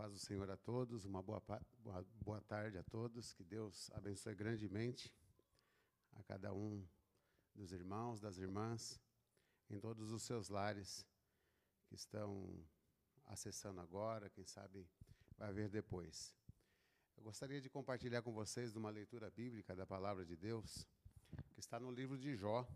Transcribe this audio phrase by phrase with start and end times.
[0.00, 1.42] paz do Senhor a todos, uma boa,
[1.80, 5.14] boa, boa tarde a todos, que Deus abençoe grandemente
[6.14, 6.82] a cada um
[7.54, 8.98] dos irmãos, das irmãs,
[9.68, 11.06] em todos os seus lares
[11.86, 12.66] que estão
[13.26, 14.88] acessando agora, quem sabe
[15.36, 16.34] vai ver depois.
[17.14, 20.88] Eu gostaria de compartilhar com vocês uma leitura bíblica da palavra de Deus,
[21.52, 22.66] que está no livro de Jó,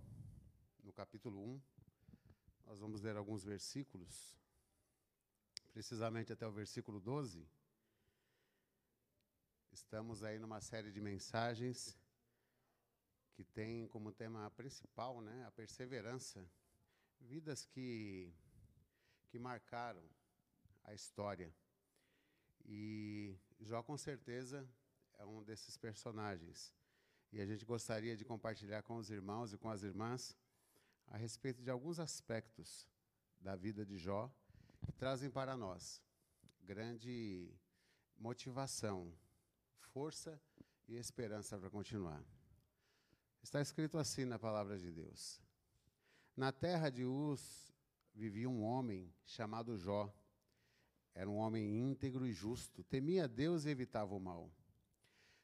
[0.83, 1.63] no capítulo 1.
[2.67, 4.37] Nós vamos ler alguns versículos
[5.75, 7.45] precisamente até o versículo 12,
[9.73, 11.99] estamos aí numa série de mensagens
[13.33, 16.49] que tem como tema principal né, a perseverança.
[17.21, 18.33] Vidas que,
[19.27, 20.05] que marcaram
[20.85, 21.53] a história.
[22.65, 24.65] E Jó, com certeza,
[25.19, 26.73] é um desses personagens.
[27.33, 30.37] E a gente gostaria de compartilhar com os irmãos e com as irmãs
[31.09, 32.87] a respeito de alguns aspectos
[33.41, 34.33] da vida de Jó
[34.99, 36.03] trazem para nós
[36.63, 37.53] grande
[38.17, 39.13] motivação,
[39.79, 40.41] força
[40.89, 42.25] e esperança para continuar.
[43.43, 45.41] Está escrito assim na palavra de Deus:
[46.37, 47.73] Na terra de Uz
[48.15, 50.13] vivia um homem chamado Jó.
[51.15, 54.51] Era um homem íntegro e justo, temia Deus e evitava o mal.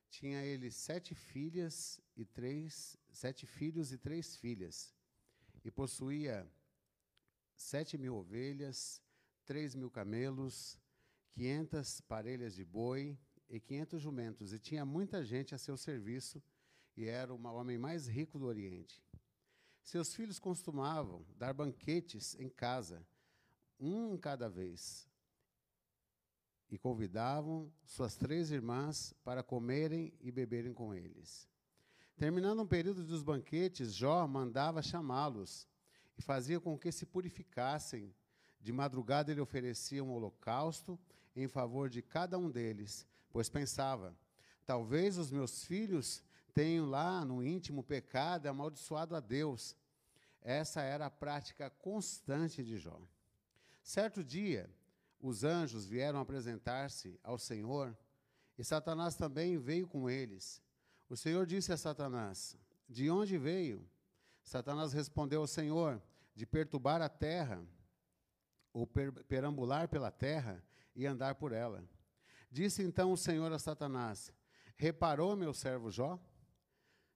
[0.08, 4.92] Tinha ele sete filhas e três, sete filhos e três filhas,
[5.62, 6.50] e possuía
[7.54, 9.00] sete mil ovelhas,
[9.50, 10.78] três mil camelos,
[11.32, 16.40] quinhentas parelhas de boi e quinhentos jumentos, e tinha muita gente a seu serviço,
[16.96, 19.02] e era o homem mais rico do Oriente.
[19.82, 23.04] Seus filhos costumavam dar banquetes em casa,
[23.80, 25.08] um cada vez,
[26.70, 31.48] e convidavam suas três irmãs para comerem e beberem com eles.
[32.16, 35.66] Terminando um período dos banquetes, Jó mandava chamá-los
[36.16, 38.14] e fazia com que se purificassem
[38.60, 40.98] de madrugada ele oferecia um holocausto
[41.34, 44.14] em favor de cada um deles, pois pensava:
[44.66, 46.22] talvez os meus filhos
[46.52, 49.76] tenham lá no íntimo pecado e amaldiçoado a Deus.
[50.42, 53.00] Essa era a prática constante de Jó.
[53.82, 54.68] Certo dia,
[55.20, 57.96] os anjos vieram apresentar-se ao Senhor
[58.58, 60.62] e Satanás também veio com eles.
[61.08, 62.56] O Senhor disse a Satanás:
[62.88, 63.88] De onde veio?
[64.42, 66.02] Satanás respondeu ao Senhor:
[66.34, 67.64] De perturbar a terra
[68.72, 70.62] ou perambular pela terra
[70.94, 71.84] e andar por ela.
[72.50, 74.32] Disse então o Senhor a Satanás:
[74.76, 76.18] Reparou meu servo Jó?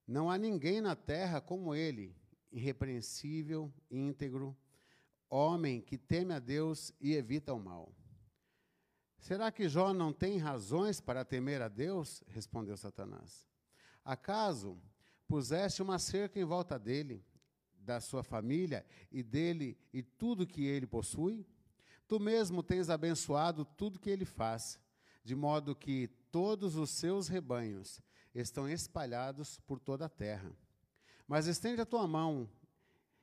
[0.07, 2.15] Não há ninguém na terra como ele,
[2.53, 4.57] irrepreensível, íntegro,
[5.29, 7.93] homem que teme a Deus e evita o mal.
[9.19, 12.23] Será que Jó não tem razões para temer a Deus?
[12.29, 13.49] respondeu Satanás.
[14.05, 14.79] Acaso
[15.27, 17.25] puseste uma cerca em volta dele
[17.85, 21.47] da sua família e dele e tudo que ele possui?
[22.09, 24.81] Tu mesmo tens abençoado tudo que ele faz,
[25.23, 28.01] de modo que todos os seus rebanhos
[28.35, 30.53] estão espalhados por toda a terra.
[31.27, 32.49] Mas estende a tua mão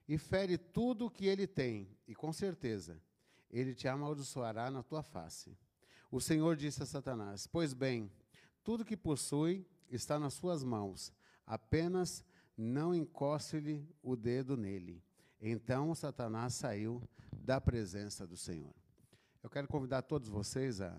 [0.08, 3.02] e fere tudo o que ele tem, e com certeza
[3.50, 5.58] ele te amaldiçoará na tua face.
[6.10, 8.12] O Senhor disse a Satanás: Pois bem,
[8.64, 11.14] tudo que possui está nas suas mãos,
[11.46, 12.24] apenas
[12.62, 15.04] não encoste-lhe o dedo nele.
[15.42, 17.02] Então Satanás saiu
[17.34, 18.74] da presença do Senhor.
[19.42, 20.96] Eu quero convidar todos vocês a,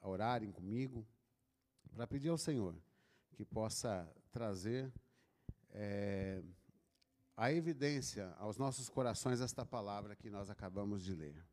[0.00, 1.04] a orarem comigo
[1.92, 2.76] para pedir ao Senhor
[3.34, 4.92] que possa trazer
[5.70, 6.42] é,
[7.36, 11.44] a evidência aos nossos corações esta palavra que nós acabamos de ler.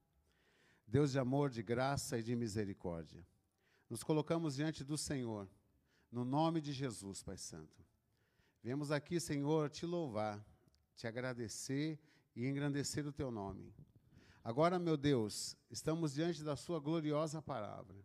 [0.87, 3.25] Deus de amor, de graça e de misericórdia,
[3.89, 5.49] nos colocamos diante do Senhor,
[6.11, 7.83] no nome de Jesus, Pai Santo.
[8.65, 10.43] Viemos aqui, Senhor, te louvar,
[10.95, 11.99] te agradecer
[12.35, 13.71] e engrandecer o teu nome.
[14.43, 17.95] Agora, meu Deus, estamos diante da Sua gloriosa palavra.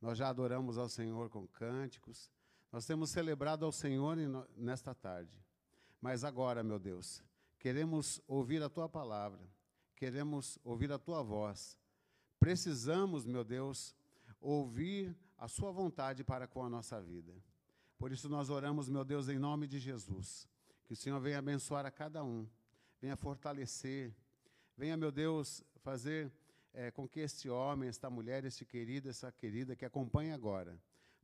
[0.00, 2.28] Nós já adoramos ao Senhor com cânticos,
[2.72, 4.16] nós temos celebrado ao Senhor
[4.56, 5.30] nesta tarde.
[6.00, 7.22] Mas agora, meu Deus,
[7.60, 9.48] queremos ouvir a Tua palavra,
[9.94, 11.78] queremos ouvir a Tua voz.
[12.40, 13.94] Precisamos, meu Deus,
[14.40, 17.32] ouvir a Sua vontade para com a nossa vida.
[18.02, 20.48] Por isso nós oramos, meu Deus, em nome de Jesus.
[20.86, 22.48] Que o Senhor venha abençoar a cada um,
[23.00, 24.12] venha fortalecer,
[24.76, 26.32] venha, meu Deus, fazer
[26.74, 30.76] é, com que este homem, esta mulher, este querido, essa querida que acompanha agora,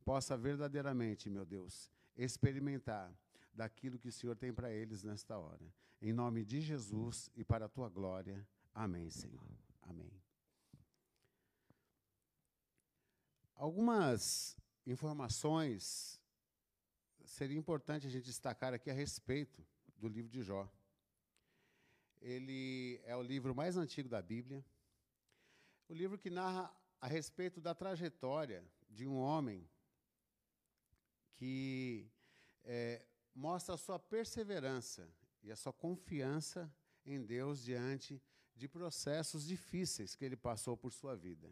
[0.05, 3.13] possa verdadeiramente, meu Deus, experimentar
[3.53, 5.75] daquilo que o Senhor tem para eles nesta hora.
[6.01, 8.47] Em nome de Jesus e para a tua glória.
[8.73, 9.51] Amém, Senhor.
[9.83, 10.13] Amém.
[13.57, 16.18] Algumas informações
[17.29, 19.65] seria importante a gente destacar aqui a respeito
[19.97, 20.69] do livro de Jó.
[22.21, 24.65] Ele é o livro mais antigo da Bíblia,
[25.89, 29.69] o livro que narra a respeito da trajetória de um homem
[31.35, 32.11] que
[32.65, 33.05] é,
[33.35, 35.09] mostra a sua perseverança
[35.43, 36.73] e a sua confiança
[37.07, 38.21] em Deus diante
[38.57, 41.49] de processos difíceis que ele passou por sua vida.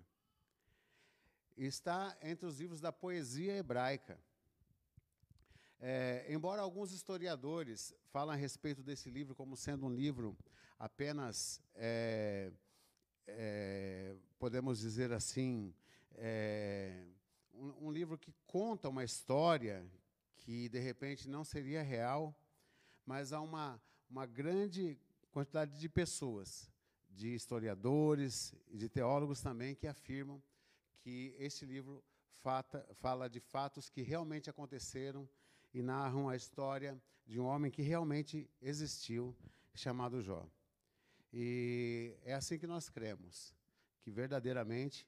[1.56, 4.20] Está entre os livros da poesia hebraica.
[5.78, 10.36] É, embora alguns historiadores falem a respeito desse livro como sendo um livro
[10.78, 12.50] apenas, é,
[13.26, 15.74] é, podemos dizer assim,
[16.14, 17.04] é,
[17.52, 19.84] um, um livro que conta uma história
[20.36, 22.34] que de repente não seria real,
[23.04, 24.98] mas há uma, uma grande
[25.30, 26.70] quantidade de pessoas,
[27.10, 30.42] de historiadores e de teólogos também, que afirmam
[31.00, 32.02] que esse livro
[32.42, 35.28] fata, fala de fatos que realmente aconteceram
[35.76, 39.36] e narram a história de um homem que realmente existiu,
[39.74, 40.48] chamado Jó.
[41.30, 43.54] E é assim que nós cremos,
[44.00, 45.06] que verdadeiramente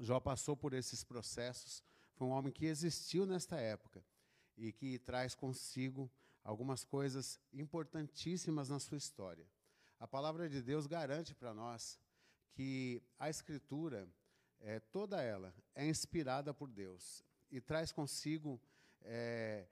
[0.00, 1.84] Jó passou por esses processos,
[2.14, 4.02] foi um homem que existiu nesta época
[4.56, 6.10] e que traz consigo
[6.42, 9.46] algumas coisas importantíssimas na sua história.
[10.00, 12.00] A palavra de Deus garante para nós
[12.52, 14.08] que a Escritura,
[14.60, 18.58] é, toda ela, é inspirada por Deus e traz consigo
[19.02, 19.66] é,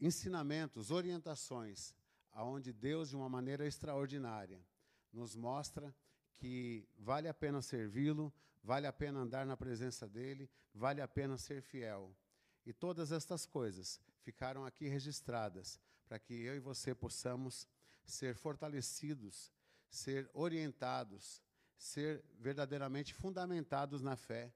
[0.00, 1.94] ensinamentos, orientações,
[2.32, 4.64] aonde Deus, de uma maneira extraordinária,
[5.12, 5.94] nos mostra
[6.36, 8.32] que vale a pena servi-lo,
[8.62, 12.16] vale a pena andar na presença dele, vale a pena ser fiel.
[12.64, 17.68] E todas estas coisas ficaram aqui registradas para que eu e você possamos
[18.04, 19.52] ser fortalecidos,
[19.88, 21.42] ser orientados,
[21.76, 24.52] ser verdadeiramente fundamentados na fé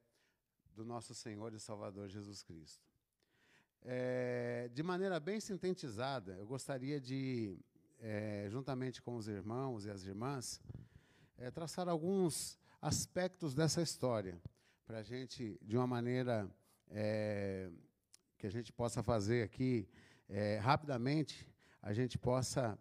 [0.75, 2.94] do nosso Senhor e Salvador Jesus Cristo.
[3.87, 7.59] É, de maneira bem sintetizada, eu gostaria de,
[8.01, 10.59] é, juntamente com os irmãos e as irmãs,
[11.37, 14.41] é, traçar alguns aspectos dessa história,
[14.87, 16.49] para a gente, de uma maneira
[16.89, 17.71] é,
[18.39, 19.87] que a gente possa fazer aqui
[20.31, 21.47] é, rapidamente,
[21.83, 22.79] a gente possa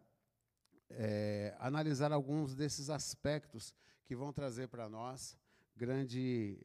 [0.90, 3.76] é, analisar alguns desses aspectos
[4.06, 5.38] que vão trazer para nós
[5.76, 6.58] grande,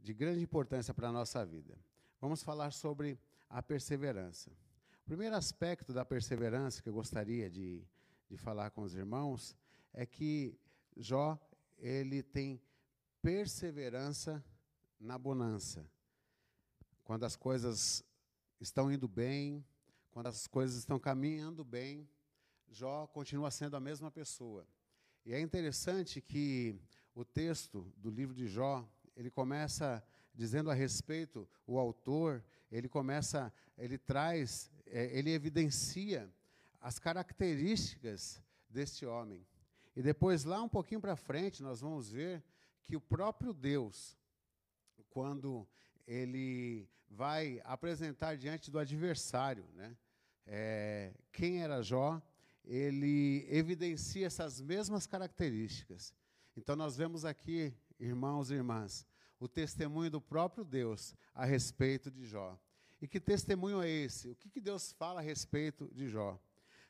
[0.00, 1.76] de grande importância para a nossa vida.
[2.20, 3.18] Vamos falar sobre
[3.48, 4.50] a perseverança.
[5.02, 7.82] O primeiro aspecto da perseverança que eu gostaria de,
[8.28, 9.56] de falar com os irmãos
[9.92, 10.54] é que
[10.96, 11.38] Jó,
[11.78, 12.60] ele tem
[13.22, 14.44] perseverança
[14.98, 15.88] na bonança.
[17.04, 18.04] Quando as coisas
[18.60, 19.64] estão indo bem,
[20.10, 22.06] quando as coisas estão caminhando bem,
[22.68, 24.66] Jó continua sendo a mesma pessoa.
[25.24, 26.78] E é interessante que
[27.14, 28.86] o texto do livro de Jó,
[29.16, 30.04] ele começa
[30.40, 32.42] dizendo a respeito, o autor,
[32.72, 36.32] ele começa, ele traz, é, ele evidencia
[36.80, 39.46] as características deste homem.
[39.94, 42.42] E depois, lá um pouquinho para frente, nós vamos ver
[42.84, 44.16] que o próprio Deus,
[45.10, 45.68] quando
[46.06, 49.94] ele vai apresentar diante do adversário, né,
[50.46, 52.18] é, quem era Jó,
[52.64, 56.14] ele evidencia essas mesmas características.
[56.56, 59.06] Então, nós vemos aqui, irmãos e irmãs,
[59.40, 62.60] o testemunho do próprio Deus a respeito de Jó.
[63.00, 64.28] E que testemunho é esse?
[64.28, 66.38] O que, que Deus fala a respeito de Jó?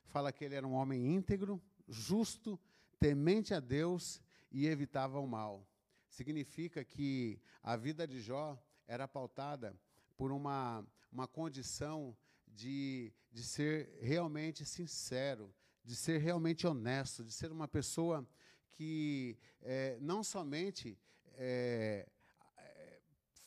[0.07, 2.59] Fala que ele era um homem íntegro, justo,
[2.99, 4.21] temente a Deus
[4.51, 5.65] e evitava o mal.
[6.09, 9.79] Significa que a vida de Jó era pautada
[10.17, 12.17] por uma, uma condição
[12.49, 18.27] de, de ser realmente sincero, de ser realmente honesto, de ser uma pessoa
[18.73, 20.99] que é, não somente
[21.35, 22.09] é,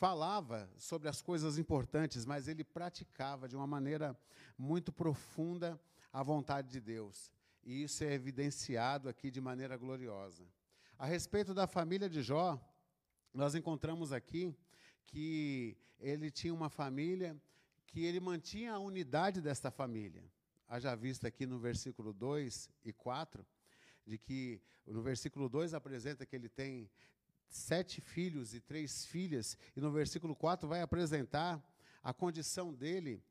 [0.04, 4.20] falava sobre as coisas importantes, mas ele praticava de uma maneira
[4.58, 5.80] muito profunda
[6.12, 7.32] a vontade de Deus.
[7.64, 10.44] E isso é evidenciado aqui de maneira gloriosa.
[11.00, 12.60] A respeito da família de Jó,
[13.34, 14.54] nós encontramos aqui
[15.06, 17.42] que ele tinha uma família
[17.88, 20.26] que ele mantinha a unidade desta família.
[20.68, 23.48] Haja vista aqui no versículo 2 e 4,
[24.06, 26.92] de que no versículo 2 apresenta que ele tem
[27.56, 31.64] sete filhos e três filhas, e no versículo 4 vai apresentar
[32.02, 33.24] a condição dele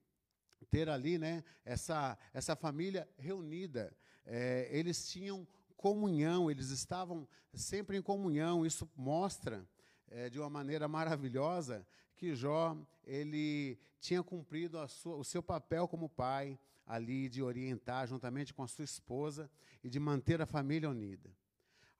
[0.70, 8.02] ter ali né, essa, essa família reunida é, eles tinham comunhão, eles estavam sempre em
[8.02, 8.64] comunhão.
[8.64, 9.66] Isso mostra
[10.08, 11.86] é, de uma maneira maravilhosa
[12.16, 18.54] que Jó ele tinha cumprido sua, o seu papel como pai ali de orientar juntamente
[18.54, 19.50] com a sua esposa
[19.82, 21.30] e de manter a família unida.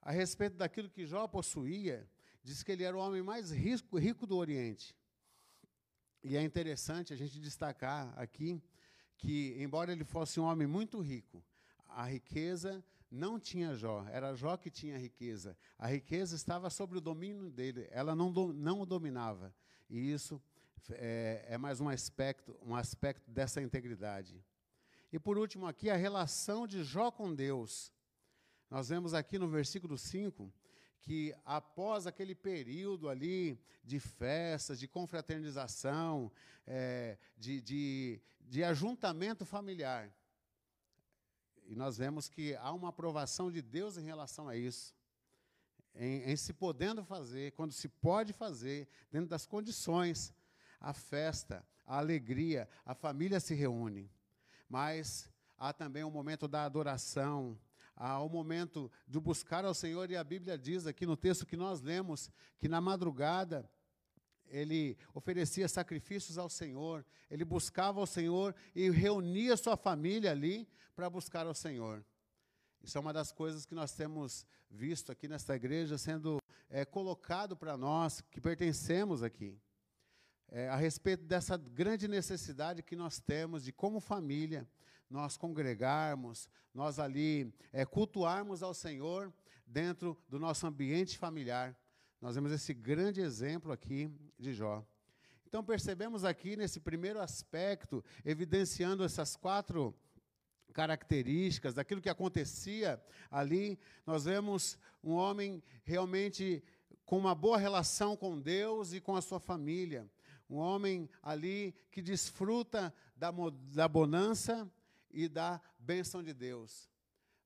[0.03, 2.05] A respeito daquilo que Jó possuía,
[2.43, 4.93] diz que ele era o homem mais rico, rico do Oriente.
[6.21, 8.61] E é interessante a gente destacar aqui
[9.17, 11.41] que, embora ele fosse um homem muito rico,
[11.87, 15.55] a riqueza não tinha Jó, era Jó que tinha riqueza.
[15.77, 19.55] A riqueza estava sobre o domínio dele, ela não, não o dominava.
[19.89, 20.41] E isso
[20.91, 24.43] é, é mais um aspecto, um aspecto dessa integridade.
[25.13, 27.92] E por último, aqui, a relação de Jó com Deus.
[28.73, 30.51] Nós vemos aqui no versículo 5
[30.99, 36.31] que após aquele período ali de festas, de confraternização,
[36.65, 40.11] é, de, de, de ajuntamento familiar,
[41.67, 44.95] e nós vemos que há uma aprovação de Deus em relação a isso.
[45.93, 50.33] Em, em, se podendo fazer, quando se pode fazer, dentro das condições,
[50.79, 54.09] a festa, a alegria, a família se reúne.
[54.67, 57.55] Mas há também o momento da adoração,
[57.95, 61.57] há o momento de buscar ao Senhor, e a Bíblia diz aqui no texto que
[61.57, 63.69] nós lemos que na madrugada
[64.45, 71.09] ele oferecia sacrifícios ao Senhor, ele buscava ao Senhor e reunia sua família ali para
[71.09, 72.05] buscar ao Senhor.
[72.83, 77.55] Isso é uma das coisas que nós temos visto aqui nesta igreja sendo é, colocado
[77.55, 79.57] para nós que pertencemos aqui.
[80.49, 84.67] É, a respeito dessa grande necessidade que nós temos de, como família,
[85.13, 89.31] nós congregarmos, nós ali é, cultuarmos ao Senhor
[89.63, 91.77] dentro do nosso ambiente familiar.
[92.19, 94.83] Nós vemos esse grande exemplo aqui de Jó.
[95.45, 99.95] Então percebemos aqui nesse primeiro aspecto, evidenciando essas quatro
[100.73, 103.77] características daquilo que acontecia ali,
[104.07, 106.63] nós vemos um homem realmente
[107.05, 110.09] com uma boa relação com Deus e com a sua família.
[110.49, 113.31] Um homem ali que desfruta da,
[113.75, 114.67] da bonança
[115.13, 116.89] e da bênção de Deus.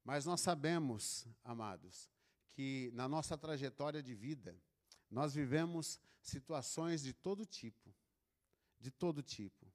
[0.04, 2.10] Mas nós sabemos, amados,
[2.54, 4.56] que na nossa trajetória de vida,
[5.12, 7.94] nós vivemos situações de todo tipo.
[8.80, 9.72] De todo tipo.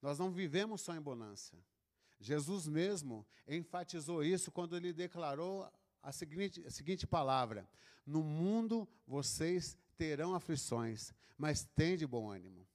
[0.00, 1.56] Nós não vivemos só em bonança.
[2.20, 5.70] Jesus mesmo enfatizou isso quando ele declarou
[6.02, 7.68] a seguinte, a seguinte palavra:
[8.04, 12.66] No mundo vocês terão aflições, mas tem de bom ânimo.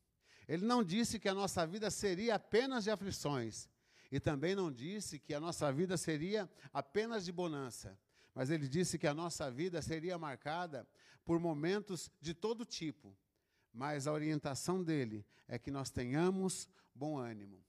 [0.47, 3.69] Ele não disse que a nossa vida seria apenas de aflições,
[4.11, 7.97] e também não disse que a nossa vida seria apenas de bonança,
[8.35, 10.87] mas ele disse que a nossa vida seria marcada
[11.23, 13.17] por momentos de todo tipo,
[13.73, 17.63] mas a orientação dele é que nós tenhamos bom ânimo.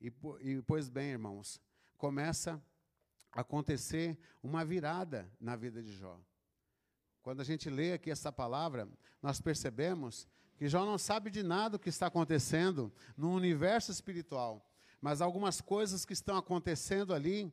[0.00, 1.60] E, e pois bem, irmãos,
[1.96, 2.60] começa
[3.30, 6.20] a acontecer uma virada na vida de Jó.
[7.22, 8.88] Quando a gente lê aqui essa palavra,
[9.22, 10.26] nós percebemos
[10.56, 14.68] que Jó não sabe de nada o que está acontecendo no universo espiritual,
[15.02, 17.52] mas algumas coisas que estão acontecendo ali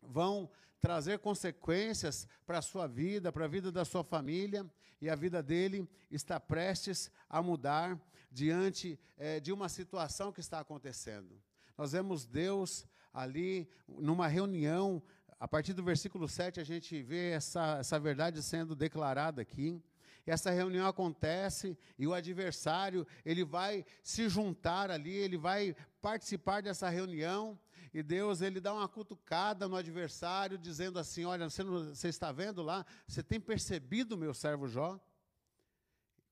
[0.00, 0.50] vão
[0.80, 4.68] trazer consequências para a sua vida, para a vida da sua família,
[5.00, 8.00] e a vida dele está prestes a mudar
[8.30, 11.40] diante é, de uma situação que está acontecendo.
[11.76, 15.02] Nós vemos Deus ali numa reunião,
[15.38, 19.78] a partir do versículo 7 a gente vê essa, essa verdade sendo declarada aqui.
[20.24, 26.90] Essa reunião acontece e o adversário, ele vai se juntar ali, ele vai participar dessa
[26.90, 27.58] reunião
[27.94, 32.32] e Deus ele dá uma cutucada no adversário, dizendo assim: Olha, você, não, você está
[32.32, 32.84] vendo lá?
[33.06, 35.00] Você tem percebido meu servo Jó?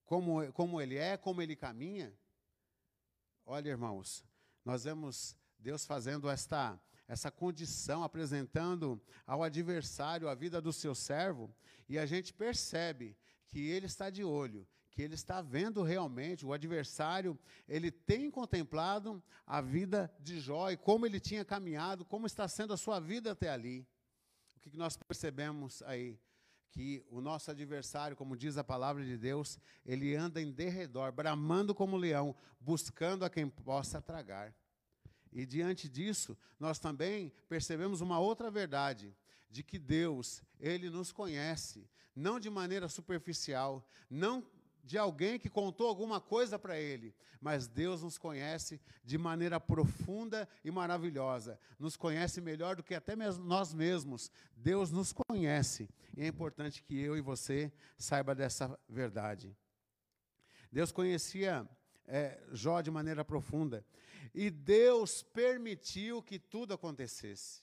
[0.05, 2.13] Como, como ele é, como ele caminha?
[3.47, 4.25] Olha, irmãos,
[4.65, 11.55] nós vemos Deus fazendo esta, essa condição, apresentando ao adversário a vida do seu servo,
[11.89, 14.67] e a gente percebe que ele está de olho,
[15.01, 20.77] que ele está vendo realmente, o adversário, ele tem contemplado a vida de Jó e
[20.77, 23.87] como ele tinha caminhado, como está sendo a sua vida até ali.
[24.57, 26.21] O que nós percebemos aí?
[26.71, 31.75] Que o nosso adversário, como diz a palavra de Deus, ele anda em derredor, bramando
[31.75, 34.55] como leão, buscando a quem possa tragar.
[35.33, 39.17] E diante disso, nós também percebemos uma outra verdade,
[39.49, 44.45] de que Deus, ele nos conhece, não de maneira superficial, não
[44.83, 50.49] de alguém que contou alguma coisa para ele, mas Deus nos conhece de maneira profunda
[50.65, 54.31] e maravilhosa, nos conhece melhor do que até mesmo nós mesmos.
[54.57, 59.57] Deus nos conhece e é importante que eu e você saiba dessa verdade.
[60.71, 61.69] Deus conhecia
[62.07, 63.85] é, Jó de maneira profunda
[64.35, 67.63] e Deus permitiu que tudo acontecesse.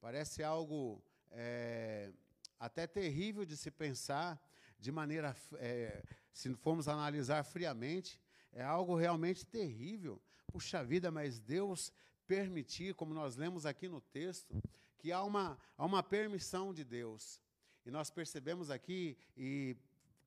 [0.00, 2.10] Parece algo é,
[2.58, 4.40] até terrível de se pensar
[4.78, 8.18] de maneira é, se formos analisar friamente,
[8.52, 10.20] é algo realmente terrível.
[10.46, 11.92] Puxa vida, mas Deus
[12.26, 14.62] permitir, como nós lemos aqui no texto,
[14.98, 17.40] que há uma, há uma permissão de Deus.
[17.84, 19.76] E nós percebemos aqui, e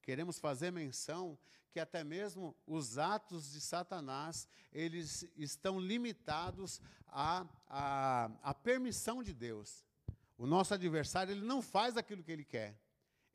[0.02, 1.38] queremos fazer menção,
[1.72, 9.34] que até mesmo os atos de Satanás, eles estão limitados à, à, à permissão de
[9.34, 9.84] Deus.
[10.38, 12.78] O nosso adversário, ele não faz aquilo que ele quer.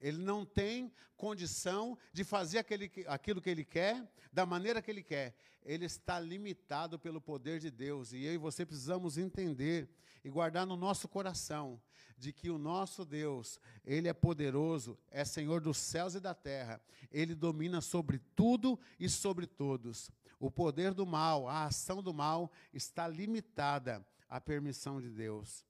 [0.00, 5.02] Ele não tem condição de fazer aquele, aquilo que ele quer, da maneira que ele
[5.02, 5.36] quer.
[5.62, 8.12] Ele está limitado pelo poder de Deus.
[8.12, 9.88] E eu e você precisamos entender
[10.24, 11.80] e guardar no nosso coração
[12.16, 16.80] de que o nosso Deus, Ele é poderoso, é Senhor dos céus e da terra.
[17.10, 20.10] Ele domina sobre tudo e sobre todos.
[20.38, 25.64] O poder do mal, a ação do mal está limitada à permissão de Deus.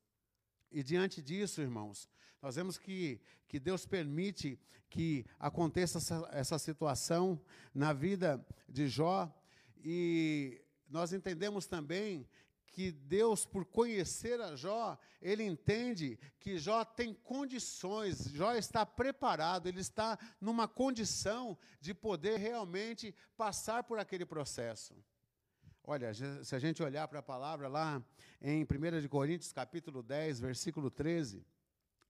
[0.73, 2.09] E diante disso, irmãos,
[2.43, 7.41] nós vemos que, que Deus permite que aconteça essa, essa situação
[7.73, 9.33] na vida de Jó,
[9.83, 12.29] e nós entendemos também
[12.67, 19.69] que Deus, por conhecer a Jó, ele entende que Jó tem condições, Jó está preparado,
[19.69, 24.95] ele está numa condição de poder realmente passar por aquele processo.
[25.83, 28.03] Olha, se a gente olhar para a palavra lá
[28.41, 31.45] em 1 Coríntios, capítulo 10, versículo 13,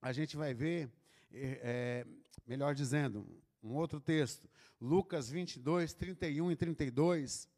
[0.00, 0.90] a gente vai ver,
[1.32, 2.06] é,
[2.46, 3.26] melhor dizendo,
[3.62, 4.48] um outro texto,
[4.80, 7.48] Lucas 22, 31 e 32,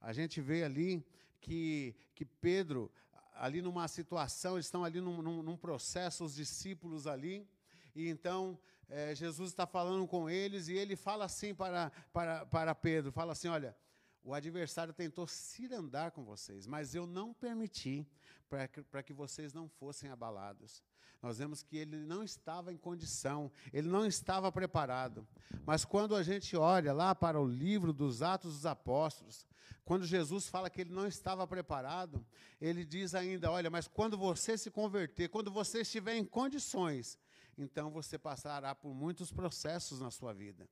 [0.00, 1.04] a gente vê ali
[1.40, 2.90] que, que Pedro,
[3.34, 7.46] ali numa situação, estão ali num, num, num processo, os discípulos ali,
[7.94, 12.74] e então é, Jesus está falando com eles, e ele fala assim para, para, para
[12.74, 13.76] Pedro, fala assim, olha,
[14.22, 18.08] o adversário tentou cirandar com vocês, mas eu não permiti
[18.48, 20.82] para que, que vocês não fossem abalados.
[21.24, 25.26] Nós vemos que ele não estava em condição, ele não estava preparado.
[25.64, 29.46] Mas quando a gente olha lá para o livro dos Atos dos Apóstolos,
[29.86, 32.22] quando Jesus fala que ele não estava preparado,
[32.60, 37.18] ele diz ainda: olha, mas quando você se converter, quando você estiver em condições,
[37.56, 40.68] então você passará por muitos processos na sua vida.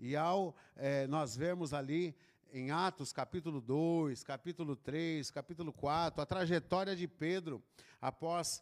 [0.00, 2.12] E ao é, nós vermos ali
[2.52, 7.62] em Atos capítulo 2, capítulo 3, capítulo 4, a trajetória de Pedro
[8.00, 8.60] após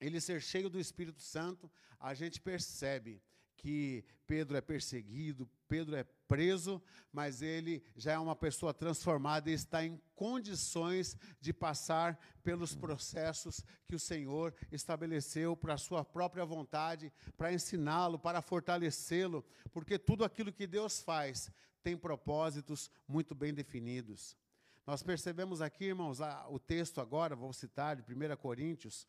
[0.00, 3.22] ele ser cheio do Espírito Santo, a gente percebe
[3.56, 6.80] que Pedro é perseguido, Pedro é preso,
[7.12, 13.64] mas ele já é uma pessoa transformada e está em condições de passar pelos processos
[13.86, 20.24] que o Senhor estabeleceu para a sua própria vontade, para ensiná-lo, para fortalecê-lo, porque tudo
[20.24, 21.50] aquilo que Deus faz
[21.82, 24.36] tem propósitos muito bem definidos.
[24.86, 29.06] Nós percebemos aqui, irmãos, o texto agora, vou citar de 1 Coríntios,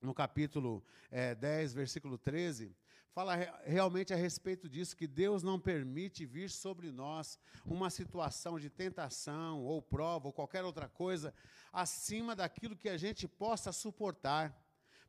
[0.00, 2.74] no capítulo é, 10, versículo 13,
[3.10, 8.68] fala realmente a respeito disso, que Deus não permite vir sobre nós uma situação de
[8.68, 11.32] tentação, ou prova, ou qualquer outra coisa,
[11.72, 14.54] acima daquilo que a gente possa suportar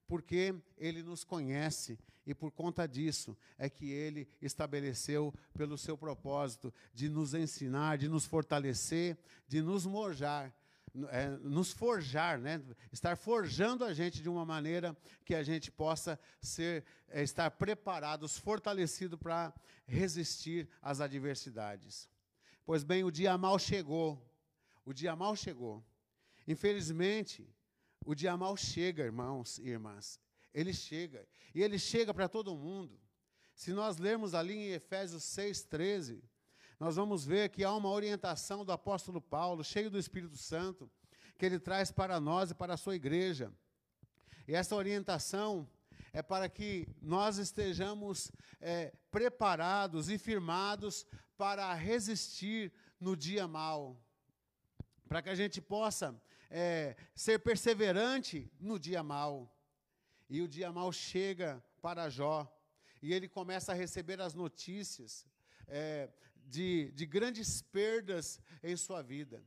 [0.08, 6.73] porque ele nos conhece e por conta disso é que ele estabeleceu pelo seu propósito
[6.93, 10.54] de nos ensinar, de nos fortalecer, de nos mojar,
[11.10, 12.62] é, nos forjar, né?
[12.92, 18.38] estar forjando a gente de uma maneira que a gente possa ser, é, estar preparados,
[18.38, 19.54] fortalecidos para
[19.86, 22.10] resistir às adversidades.
[22.66, 24.22] Pois bem, o dia mal chegou.
[24.86, 25.84] O dia mal chegou.
[26.48, 27.48] Infelizmente,
[28.06, 30.20] o dia mal chega, irmãos e irmãs.
[30.54, 31.28] Ele chega.
[31.54, 33.00] E ele chega para todo mundo.
[33.54, 36.22] Se nós lermos ali em Efésios 6,13,
[36.80, 40.90] nós vamos ver que há uma orientação do apóstolo Paulo, cheio do Espírito Santo,
[41.38, 43.52] que ele traz para nós e para a sua igreja.
[44.48, 45.68] E essa orientação
[46.13, 54.00] é para que nós estejamos é, preparados e firmados para resistir no dia mal,
[55.08, 59.52] para que a gente possa é, ser perseverante no dia mal.
[60.30, 62.52] E o dia mal chega para Jó,
[63.02, 65.26] e ele começa a receber as notícias
[65.68, 66.10] é,
[66.48, 69.44] de, de grandes perdas em sua vida.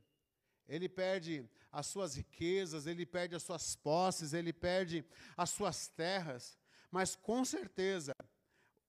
[0.67, 5.03] Ele perde as suas riquezas, ele perde as suas posses, ele perde
[5.35, 6.57] as suas terras,
[6.89, 8.13] mas com certeza,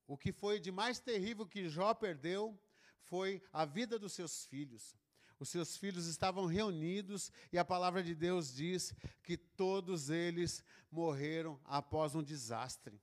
[0.07, 2.61] o que foi de mais terrível que Jó perdeu
[3.01, 4.97] foi a vida dos seus filhos
[5.43, 8.95] os seus filhos estavam reunidos e a palavra de Deus diz
[9.25, 13.03] que todos eles morreram após um desastre.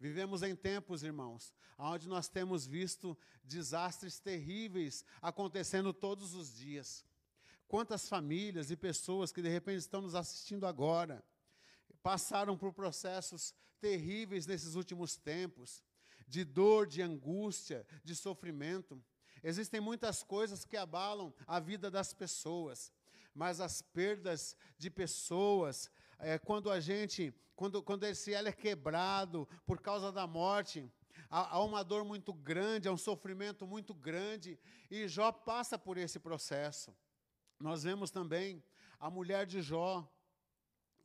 [0.00, 7.04] Vivemos em tempos, irmãos, onde nós temos visto desastres terríveis acontecendo todos os dias.
[7.66, 11.24] Quantas famílias e pessoas que de repente estão nos assistindo agora
[12.02, 15.82] passaram por processos terríveis nesses últimos tempos,
[16.26, 19.02] de dor, de angústia, de sofrimento.
[19.42, 22.92] Existem muitas coisas que abalam a vida das pessoas,
[23.34, 29.48] mas as perdas de pessoas, é, quando a gente, quando, quando esse elo é quebrado
[29.66, 30.90] por causa da morte,
[31.30, 34.58] há, há uma dor muito grande, há um sofrimento muito grande,
[34.90, 36.94] e Jó passa por esse processo.
[37.58, 38.62] Nós vemos também
[38.98, 40.08] a mulher de Jó,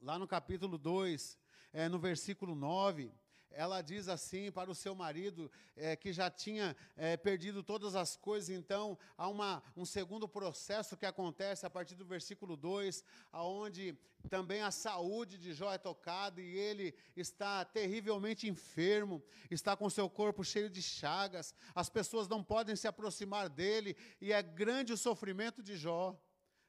[0.01, 1.37] lá no capítulo 2,
[1.71, 3.11] é, no versículo 9,
[3.55, 8.15] ela diz assim para o seu marido, é, que já tinha é, perdido todas as
[8.15, 13.97] coisas, então há uma, um segundo processo que acontece a partir do versículo 2, aonde
[14.29, 20.09] também a saúde de Jó é tocada e ele está terrivelmente enfermo, está com seu
[20.09, 24.97] corpo cheio de chagas, as pessoas não podem se aproximar dele e é grande o
[24.97, 26.17] sofrimento de Jó.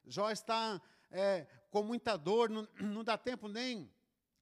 [0.06, 3.90] Jó está é, com muita dor, não, não dá tempo nem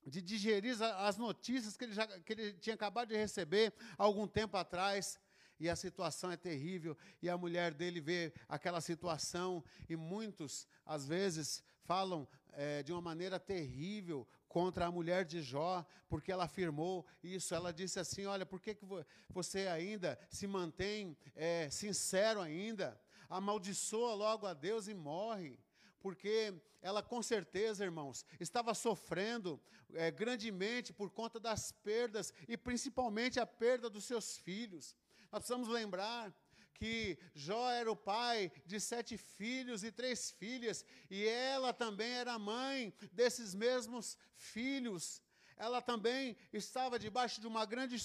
[0.07, 4.57] de digerir as notícias que ele, já, que ele tinha acabado de receber algum tempo
[4.57, 5.19] atrás.
[5.61, 11.07] E a situação é terrível, e a mulher dele vê aquela situação, e muitos, às
[11.07, 17.07] vezes, falam é, de uma maneira terrível contra a mulher de Jó, porque ela afirmou
[17.23, 17.55] isso.
[17.55, 18.85] Ela disse assim: Olha, por que, que
[19.29, 23.01] você ainda se mantém é, sincero ainda?
[23.29, 25.59] Amaldiçoa logo a Deus e morre
[26.03, 29.61] porque ela com certeza, irmãos, estava sofrendo
[29.95, 34.97] é, grandemente por conta das perdas e principalmente a perda dos seus filhos.
[35.31, 36.35] Nós precisamos lembrar
[36.75, 42.38] que Jó era o pai de sete filhos e três filhas, e ela também era
[42.38, 45.23] mãe desses mesmos filhos.
[45.57, 47.97] Ela também estava debaixo de uma grande,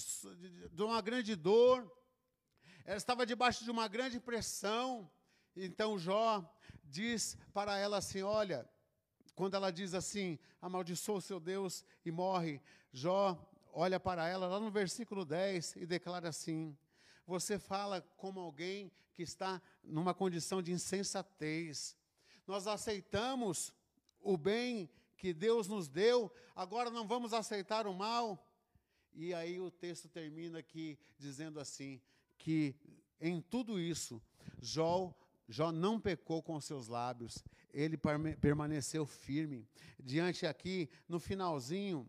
[0.70, 1.90] de uma grande dor,
[2.84, 5.10] ela estava debaixo de uma grande pressão.
[5.56, 6.48] Então Jó
[6.88, 8.68] diz para ela assim: Olha,
[9.34, 12.60] quando ela diz assim, amaldiçoa o seu Deus e morre,
[12.92, 13.38] Jó
[13.72, 16.76] olha para ela lá no versículo 10 e declara assim:
[17.26, 21.96] Você fala como alguém que está numa condição de insensatez.
[22.46, 23.72] Nós aceitamos
[24.20, 28.44] o bem que Deus nos deu, agora não vamos aceitar o mal.
[29.12, 32.00] E aí o texto termina aqui dizendo assim:
[32.36, 32.74] que
[33.20, 34.22] em tudo isso,
[34.60, 35.14] Jó
[35.48, 37.96] Jó não pecou com seus lábios, ele
[38.40, 39.66] permaneceu firme.
[39.98, 42.08] Diante aqui, no finalzinho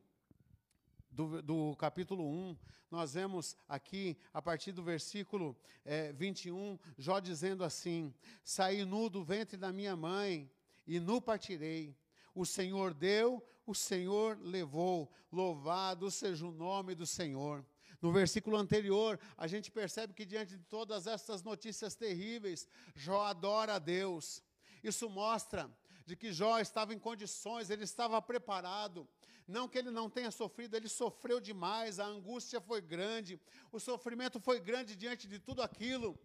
[1.10, 2.58] do, do capítulo 1,
[2.92, 9.24] nós vemos aqui, a partir do versículo é, 21, Jó dizendo assim: Saí nu do
[9.24, 10.52] ventre da minha mãe,
[10.86, 11.96] e nu partirei.
[12.36, 15.12] O Senhor deu, o Senhor levou.
[15.32, 17.64] Louvado seja o nome do Senhor.
[18.02, 23.76] No versículo anterior, a gente percebe que diante de todas essas notícias terríveis, Jó adora
[23.76, 24.42] a Deus.
[24.82, 25.70] Isso mostra
[26.06, 29.08] de que Jó estava em condições, ele estava preparado.
[29.46, 33.40] Não que ele não tenha sofrido, ele sofreu demais, a angústia foi grande,
[33.72, 36.18] o sofrimento foi grande diante de tudo aquilo,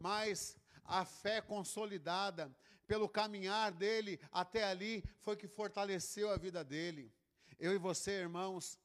[0.00, 2.50] mas a fé consolidada
[2.86, 7.12] pelo caminhar dele até ali foi que fortaleceu a vida dele.
[7.58, 8.78] Eu e você, irmãos,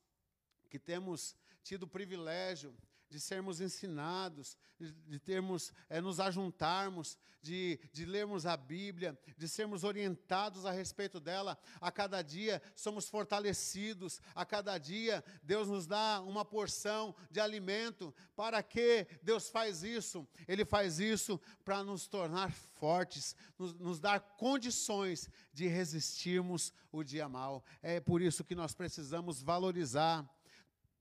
[0.70, 1.36] que temos
[1.68, 2.74] tido o privilégio
[3.10, 9.84] de sermos ensinados, de, termos, é, nos ajuntarmos, de, de lermos a Bíblia, de sermos
[9.84, 11.58] orientados a respeito dela.
[11.82, 18.14] A cada dia somos fortalecidos, a cada dia Deus nos dá uma porção de alimento.
[18.36, 20.26] Para que Deus faz isso?
[20.48, 27.28] Ele faz isso para nos tornar fortes, nos, nos dar condições de resistirmos o dia
[27.28, 27.64] mal.
[27.82, 30.30] É por isso que nós precisamos valorizar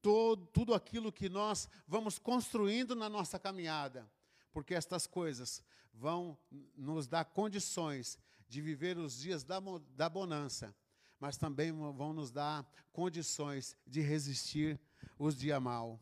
[0.06, 4.08] todo, tudo aquilo que nós vamos construindo na nossa caminhada,
[4.52, 5.60] porque estas coisas
[5.92, 6.38] vão
[6.76, 8.16] nos dar condições
[8.48, 9.60] de viver os dias da,
[9.96, 10.72] da bonança,
[11.18, 14.78] mas também vão nos dar condições de resistir
[15.18, 15.98] os dias mal.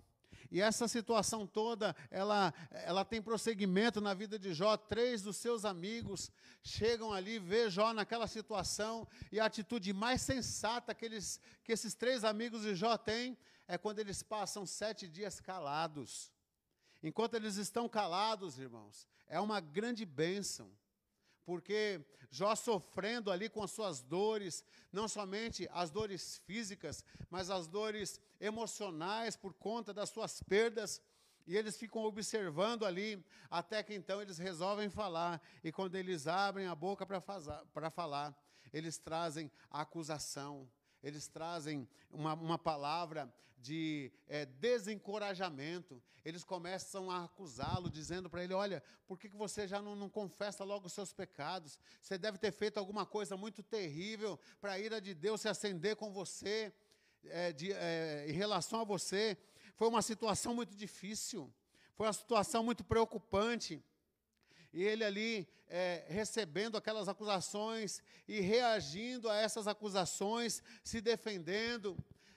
[0.50, 4.76] E essa situação toda, ela, ela tem prosseguimento na vida de Jó.
[4.76, 6.30] Três dos seus amigos
[6.62, 11.94] chegam ali, vê Jó naquela situação, e a atitude mais sensata que, eles, que esses
[11.94, 13.34] três amigos de Jó têm
[13.66, 16.32] é quando eles passam sete dias calados.
[17.02, 20.70] Enquanto eles estão calados, irmãos, é uma grande bênção,
[21.44, 27.66] porque Jó sofrendo ali com as suas dores, não somente as dores físicas, mas as
[27.66, 31.00] dores emocionais por conta das suas perdas,
[31.46, 36.66] e eles ficam observando ali, até que então eles resolvem falar, e quando eles abrem
[36.66, 38.34] a boca para falar,
[38.72, 40.68] eles trazem a acusação,
[41.04, 46.02] eles trazem uma, uma palavra de é, desencorajamento.
[46.24, 50.08] Eles começam a acusá-lo, dizendo para ele: Olha, por que, que você já não, não
[50.08, 51.78] confessa logo os seus pecados?
[52.00, 55.94] Você deve ter feito alguma coisa muito terrível para a ira de Deus se acender
[55.94, 56.72] com você,
[57.26, 59.36] é, de, é, em relação a você.
[59.76, 61.52] Foi uma situação muito difícil,
[61.94, 63.84] foi uma situação muito preocupante
[64.74, 71.96] e ele ali é, recebendo aquelas acusações e reagindo a essas acusações, se defendendo.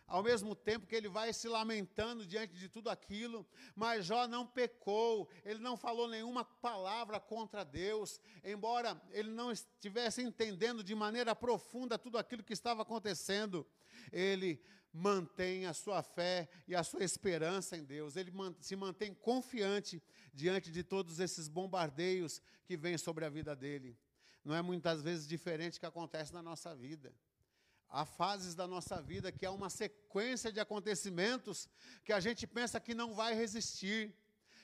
[0.09, 3.45] ao mesmo tempo que ele vai se lamentando diante de tudo aquilo,
[3.75, 10.21] mas Jó não pecou, ele não falou nenhuma palavra contra Deus, embora ele não estivesse
[10.21, 13.67] entendendo de maneira profunda tudo aquilo que estava acontecendo,
[14.09, 14.63] ele
[14.97, 20.01] mantém a sua fé e a sua esperança em Deus, ele se mantém confiante
[20.33, 23.97] diante de todos esses bombardeios que vêm sobre a vida dele.
[24.43, 27.13] Não é muitas vezes diferente que acontece na nossa vida.
[27.89, 31.69] Há fases da nossa vida que há uma sequência de acontecimentos
[32.03, 34.13] que a gente pensa que não vai resistir.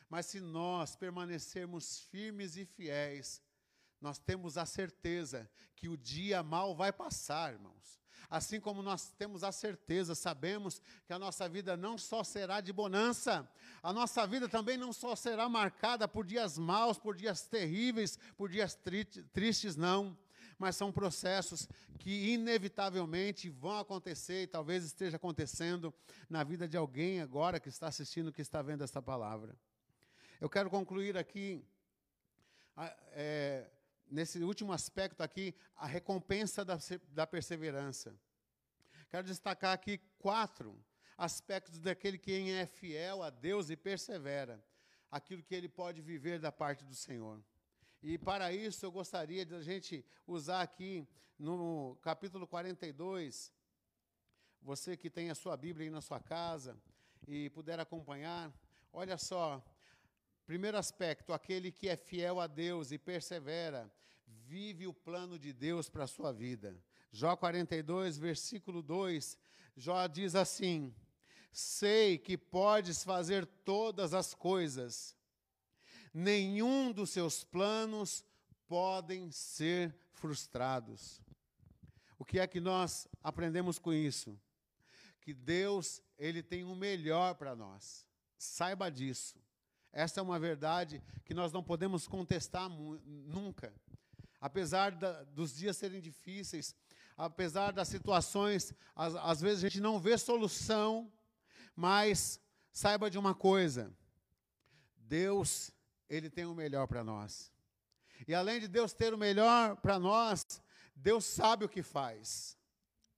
[0.09, 3.41] Mas se nós permanecermos firmes e fiéis,
[4.01, 8.02] nós temos a certeza que o dia mal vai passar, irmãos.
[8.33, 12.73] Assim como nós temos a certeza, sabemos que a nossa vida não só será de
[12.73, 13.47] bonança,
[13.83, 18.49] a nossa vida também não só será marcada por dias maus, por dias terríveis, por
[18.49, 18.75] dias
[19.31, 20.17] tristes, não
[20.57, 21.67] mas são processos
[21.99, 25.93] que inevitavelmente vão acontecer e talvez esteja acontecendo
[26.29, 29.55] na vida de alguém agora que está assistindo, que está vendo esta palavra.
[30.41, 31.63] Eu quero concluir aqui,
[33.11, 33.69] é,
[34.13, 36.77] nesse último aspecto aqui, a recompensa da,
[37.09, 38.15] da perseverança.
[39.09, 40.79] Quero destacar aqui quatro
[41.17, 44.63] aspectos daquele que é fiel a Deus e persevera,
[45.09, 47.43] aquilo que ele pode viver da parte do Senhor.
[48.03, 51.07] E para isso eu gostaria de a gente usar aqui
[51.39, 53.51] no capítulo 42,
[54.61, 56.77] você que tem a sua Bíblia aí na sua casa
[57.27, 58.53] e puder acompanhar,
[58.91, 59.63] olha só,
[60.45, 63.91] primeiro aspecto, aquele que é fiel a Deus e persevera,
[64.25, 66.75] vive o plano de Deus para a sua vida.
[67.11, 69.37] Jó 42, versículo 2,
[69.75, 70.93] Jó diz assim:
[71.51, 75.15] Sei que podes fazer todas as coisas,
[76.13, 78.25] nenhum dos seus planos
[78.67, 81.21] podem ser frustrados.
[82.17, 84.39] O que é que nós aprendemos com isso?
[85.21, 88.07] Que Deus, ele tem o melhor para nós.
[88.37, 89.42] Saiba disso.
[89.93, 93.71] Essa é uma verdade que nós não podemos contestar nunca.
[94.41, 96.75] Apesar da, dos dias serem difíceis,
[97.15, 101.13] apesar das situações, às, às vezes a gente não vê solução,
[101.75, 103.95] mas saiba de uma coisa:
[104.97, 105.71] Deus
[106.09, 107.53] ele tem o melhor para nós.
[108.27, 110.61] E além de Deus ter o melhor para nós,
[110.95, 112.57] Deus sabe o que faz.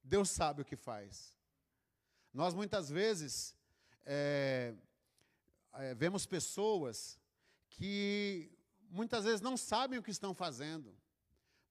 [0.03, 1.33] Deus sabe o que faz.
[2.33, 3.55] Nós muitas vezes
[4.05, 4.73] é,
[5.77, 7.19] é, vemos pessoas
[7.69, 8.51] que
[8.89, 10.95] muitas vezes não sabem o que estão fazendo.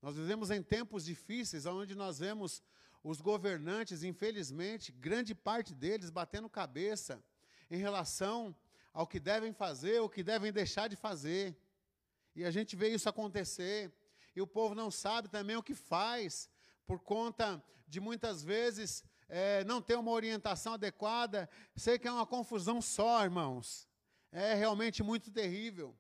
[0.03, 2.63] Nós vivemos em tempos difíceis, onde nós vemos
[3.03, 7.23] os governantes, infelizmente, grande parte deles batendo cabeça
[7.71, 8.55] em relação
[8.93, 11.57] ao que devem fazer, o que devem deixar de fazer.
[12.37, 13.93] E a gente vê isso acontecer.
[14.37, 16.51] E o povo não sabe também o que faz,
[16.87, 21.49] por conta de muitas vezes é, não ter uma orientação adequada.
[21.77, 23.89] Sei que é uma confusão só, irmãos.
[24.35, 25.97] É realmente muito terrível.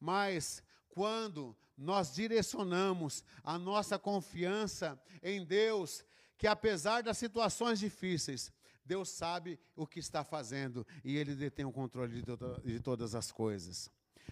[0.00, 6.04] Mas quando nós direcionamos a nossa confiança em Deus,
[6.36, 8.52] que apesar das situações difíceis,
[8.84, 13.14] Deus sabe o que está fazendo e Ele detém o controle de, to de todas
[13.14, 13.88] as coisas.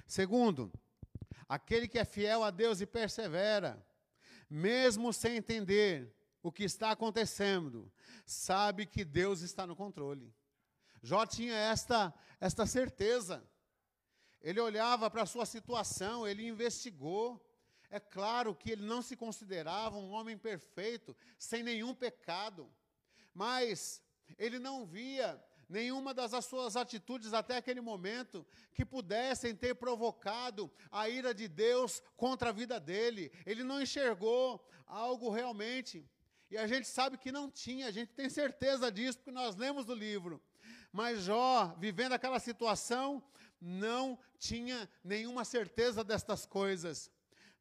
[0.08, 0.72] Segundo,
[1.48, 3.80] aquele que é fiel a Deus e persevera,
[4.50, 6.12] mesmo sem entender
[6.42, 7.92] o que está acontecendo,
[8.26, 10.34] sabe que Deus está no controle.
[11.02, 13.42] Jó tinha esta, esta certeza.
[14.40, 17.44] Ele olhava para a sua situação, ele investigou.
[17.90, 22.70] É claro que ele não se considerava um homem perfeito, sem nenhum pecado.
[23.34, 24.02] Mas
[24.38, 31.08] ele não via nenhuma das suas atitudes até aquele momento que pudessem ter provocado a
[31.08, 33.32] ira de Deus contra a vida dele.
[33.46, 36.08] Ele não enxergou algo realmente.
[36.50, 39.88] E a gente sabe que não tinha, a gente tem certeza disso, porque nós lemos
[39.88, 40.42] o livro.
[40.92, 43.22] Mas Jó, vivendo aquela situação,
[43.60, 47.10] não tinha nenhuma certeza destas coisas.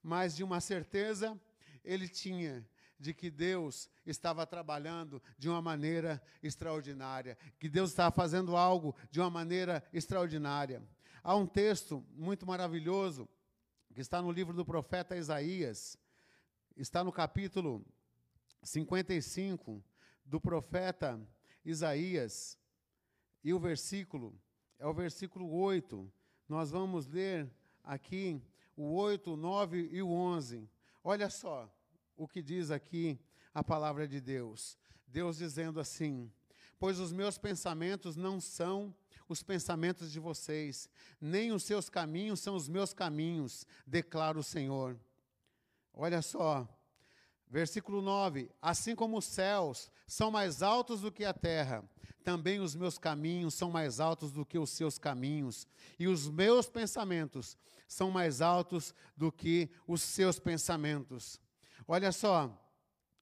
[0.01, 1.39] Mas de uma certeza
[1.83, 2.67] ele tinha
[2.99, 9.21] de que Deus estava trabalhando de uma maneira extraordinária, que Deus estava fazendo algo de
[9.21, 10.83] uma maneira extraordinária.
[11.23, 13.27] Há um texto muito maravilhoso
[13.93, 15.97] que está no livro do profeta Isaías,
[16.75, 17.85] está no capítulo
[18.61, 19.81] 55
[20.25, 21.19] do profeta
[21.63, 22.58] Isaías,
[23.43, 24.37] e o versículo
[24.77, 26.11] é o versículo 8.
[26.47, 27.51] Nós vamos ler
[27.83, 28.41] aqui
[28.75, 30.69] o 8, o 9 e o 11.
[31.03, 31.69] Olha só
[32.15, 33.19] o que diz aqui
[33.53, 34.77] a palavra de Deus.
[35.05, 36.31] Deus dizendo assim:
[36.79, 38.95] Pois os meus pensamentos não são
[39.27, 40.89] os pensamentos de vocês,
[41.21, 44.99] nem os seus caminhos são os meus caminhos, declara o Senhor.
[45.93, 46.67] Olha só,
[47.49, 51.83] Versículo 9: Assim como os céus são mais altos do que a terra,
[52.23, 56.69] também os meus caminhos são mais altos do que os seus caminhos, e os meus
[56.69, 57.57] pensamentos
[57.87, 61.41] são mais altos do que os seus pensamentos.
[61.87, 62.55] Olha só,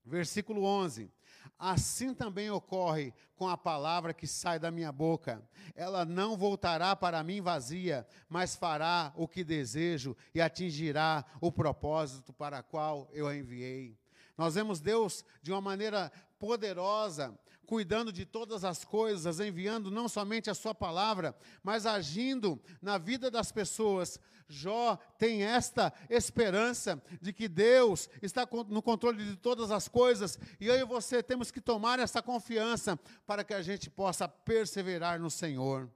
[0.06, 1.10] versículo 11:
[1.58, 5.42] Assim também ocorre com a palavra que sai da minha boca.
[5.74, 12.34] Ela não voltará para mim vazia, mas fará o que desejo e atingirá o propósito
[12.34, 13.98] para qual eu a enviei.
[14.38, 20.50] Nós vemos Deus de uma maneira poderosa, cuidando de todas as coisas, enviando não somente
[20.50, 24.20] a sua palavra, mas agindo na vida das pessoas.
[24.48, 30.68] Jó tem esta esperança de que Deus está no controle de todas as coisas, e
[30.68, 35.30] eu e você temos que tomar essa confiança para que a gente possa perseverar no
[35.30, 35.90] Senhor.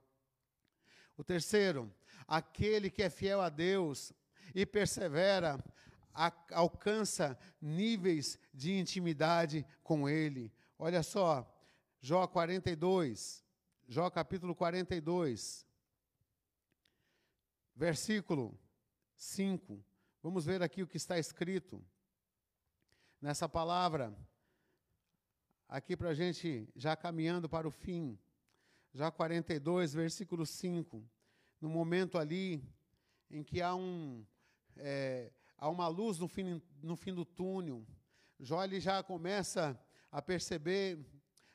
[1.16, 1.90] O terceiro,
[2.28, 4.12] aquele que é fiel a Deus
[4.54, 5.58] e persevera,
[6.50, 10.52] alcança níveis de intimidade com Ele.
[10.78, 11.48] Olha só,
[12.00, 13.44] Jó 42,
[13.88, 15.66] Jó capítulo 42,
[17.74, 18.58] versículo
[19.14, 19.84] 5.
[20.22, 21.84] Vamos ver aqui o que está escrito
[23.20, 24.16] nessa palavra,
[25.68, 28.18] aqui para a gente já caminhando para o fim.
[28.94, 31.02] Já 42, versículo 5.
[31.60, 32.62] No momento ali
[33.30, 34.24] em que há um.
[34.76, 37.86] É, há uma luz no fim, no fim do túnel.
[38.40, 40.98] Jó ele já começa a perceber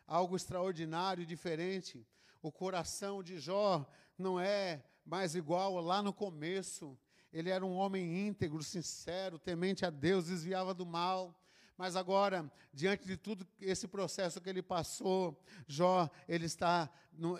[0.08, 2.08] algo extraordinário, diferente.
[2.42, 3.86] O coração de Jó
[4.18, 6.98] não é mais igual lá no começo.
[7.34, 11.38] Ele era um homem íntegro, sincero, temente a Deus, desviava do mal.
[11.78, 16.90] Mas agora, diante de tudo esse processo que ele passou, Jó, ele está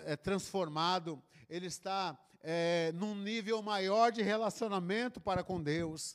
[0.04, 6.14] é, transformado, ele está é, num nível maior de relacionamento para com Deus.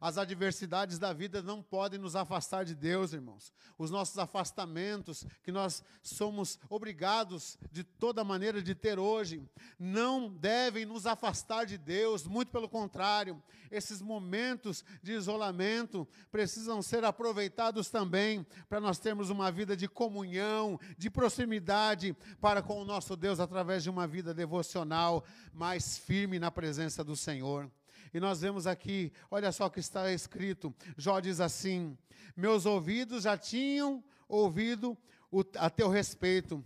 [0.00, 3.52] As adversidades da vida não podem nos afastar de Deus, irmãos.
[3.76, 10.84] Os nossos afastamentos, que nós somos obrigados de toda maneira de ter hoje, não devem
[10.84, 13.42] nos afastar de Deus, muito pelo contrário.
[13.70, 20.78] Esses momentos de isolamento precisam ser aproveitados também para nós termos uma vida de comunhão,
[20.96, 26.50] de proximidade para com o nosso Deus através de uma vida devocional mais firme na
[26.50, 27.70] presença do Senhor.
[28.12, 30.74] E nós vemos aqui, olha só o que está escrito.
[30.96, 31.96] Jó diz assim:
[32.36, 34.96] Meus ouvidos já tinham ouvido
[35.30, 36.64] o, a teu respeito,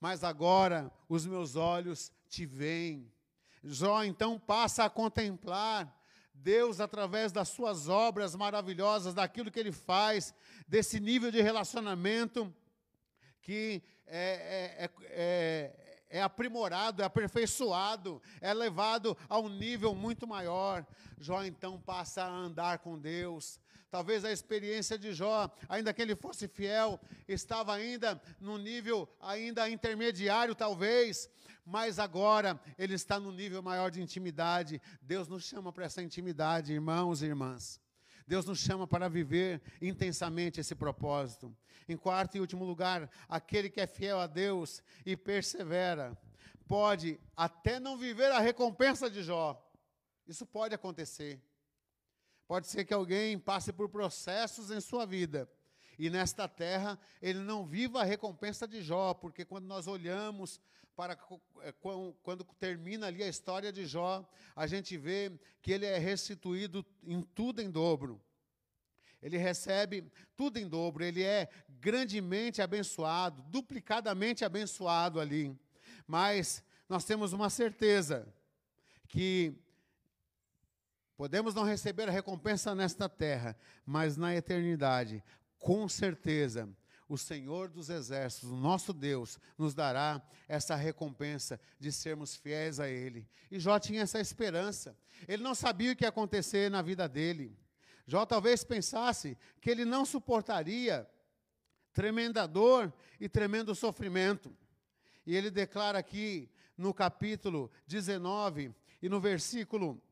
[0.00, 3.10] mas agora os meus olhos te veem.
[3.62, 6.02] Jó então passa a contemplar
[6.34, 10.34] Deus através das suas obras maravilhosas, daquilo que ele faz,
[10.66, 12.52] desse nível de relacionamento
[13.40, 20.86] que é, é, é, é aprimorado, é aperfeiçoado, é levado a um nível muito maior.
[21.18, 23.58] Jó então passa a andar com Deus.
[23.90, 29.68] Talvez a experiência de Jó, ainda que ele fosse fiel, estava ainda no nível ainda
[29.68, 31.28] intermediário, talvez,
[31.64, 34.80] mas agora ele está no nível maior de intimidade.
[35.02, 37.81] Deus nos chama para essa intimidade, irmãos e irmãs.
[38.26, 41.54] Deus nos chama para viver intensamente esse propósito.
[41.88, 46.16] Em quarto e último lugar, aquele que é fiel a Deus e persevera,
[46.68, 49.60] pode até não viver a recompensa de Jó.
[50.26, 51.42] Isso pode acontecer.
[52.46, 55.48] Pode ser que alguém passe por processos em sua vida
[55.98, 60.60] e nesta terra ele não viva a recompensa de Jó, porque quando nós olhamos
[60.94, 61.18] para
[61.60, 61.72] é,
[62.22, 67.22] quando termina ali a história de Jó, a gente vê que ele é restituído em
[67.22, 68.20] tudo em dobro.
[69.22, 75.56] Ele recebe tudo em dobro, ele é grandemente abençoado, duplicadamente abençoado ali.
[76.06, 78.26] Mas nós temos uma certeza
[79.08, 79.54] que
[81.16, 85.22] podemos não receber a recompensa nesta terra, mas na eternidade,
[85.58, 86.68] com certeza,
[87.12, 92.88] o Senhor dos Exércitos, o nosso Deus, nos dará essa recompensa de sermos fiéis a
[92.88, 93.28] Ele.
[93.50, 94.96] E Jó tinha essa esperança.
[95.28, 97.54] Ele não sabia o que ia acontecer na vida dele.
[98.06, 101.06] Jó talvez pensasse que ele não suportaria
[101.92, 104.56] tremenda dor e tremendo sofrimento.
[105.26, 110.02] E ele declara aqui no capítulo 19 e no versículo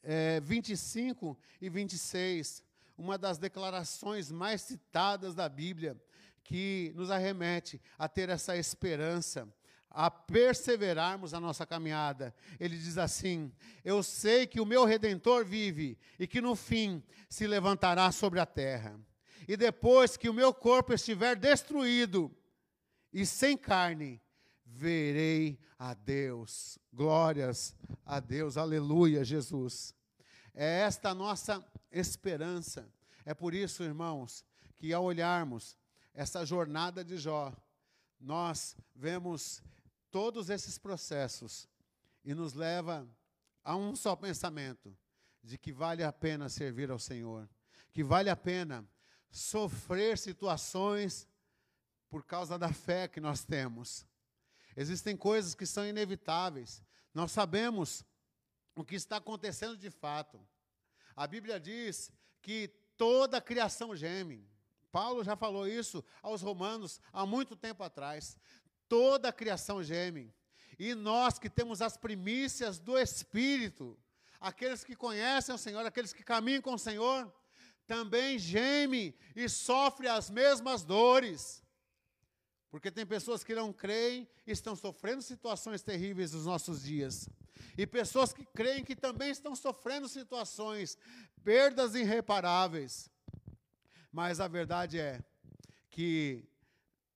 [0.00, 2.62] é, 25 e 26,
[3.02, 6.00] uma das declarações mais citadas da Bíblia,
[6.44, 9.52] que nos arremete a ter essa esperança,
[9.90, 12.32] a perseverarmos a nossa caminhada.
[12.60, 13.52] Ele diz assim:
[13.84, 18.46] Eu sei que o meu redentor vive e que no fim se levantará sobre a
[18.46, 18.98] terra.
[19.48, 22.30] E depois que o meu corpo estiver destruído
[23.12, 24.22] e sem carne,
[24.64, 26.78] verei a Deus.
[26.92, 27.74] Glórias
[28.06, 29.92] a Deus, aleluia, Jesus.
[30.54, 32.90] É esta nossa esperança,
[33.24, 34.44] É por isso, irmãos,
[34.76, 35.78] que ao olharmos
[36.12, 37.54] essa jornada de Jó,
[38.18, 39.62] nós vemos
[40.10, 41.68] todos esses processos
[42.24, 43.08] e nos leva
[43.62, 44.96] a um só pensamento:
[45.42, 47.48] de que vale a pena servir ao Senhor,
[47.92, 48.84] que vale a pena
[49.30, 51.28] sofrer situações
[52.08, 54.06] por causa da fé que nós temos.
[54.76, 56.82] Existem coisas que são inevitáveis.
[57.14, 58.04] Nós sabemos
[58.74, 60.40] o que está acontecendo de fato.
[61.16, 62.10] A Bíblia diz
[62.40, 64.46] que toda a criação geme.
[64.90, 68.36] Paulo já falou isso aos romanos há muito tempo atrás.
[68.88, 70.32] Toda a criação geme.
[70.78, 73.98] E nós que temos as primícias do Espírito,
[74.40, 77.32] aqueles que conhecem o Senhor, aqueles que caminham com o Senhor,
[77.86, 81.61] também geme e sofre as mesmas dores.
[82.72, 87.28] Porque tem pessoas que não creem e estão sofrendo situações terríveis nos nossos dias.
[87.76, 90.96] E pessoas que creem que também estão sofrendo situações,
[91.44, 93.10] perdas irreparáveis.
[94.10, 95.22] Mas a verdade é
[95.90, 96.48] que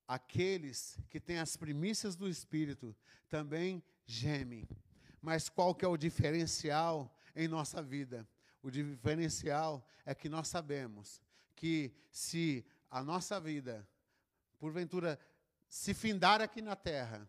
[0.07, 2.95] aqueles que têm as primícias do Espírito
[3.27, 4.69] também gemem.
[5.23, 8.29] Mas qual que é o diferencial em nossa vida?
[8.63, 11.23] O diferencial é que nós sabemos
[11.55, 13.89] que se a nossa vida,
[14.59, 15.19] porventura,
[15.69, 17.29] se findar aqui na terra,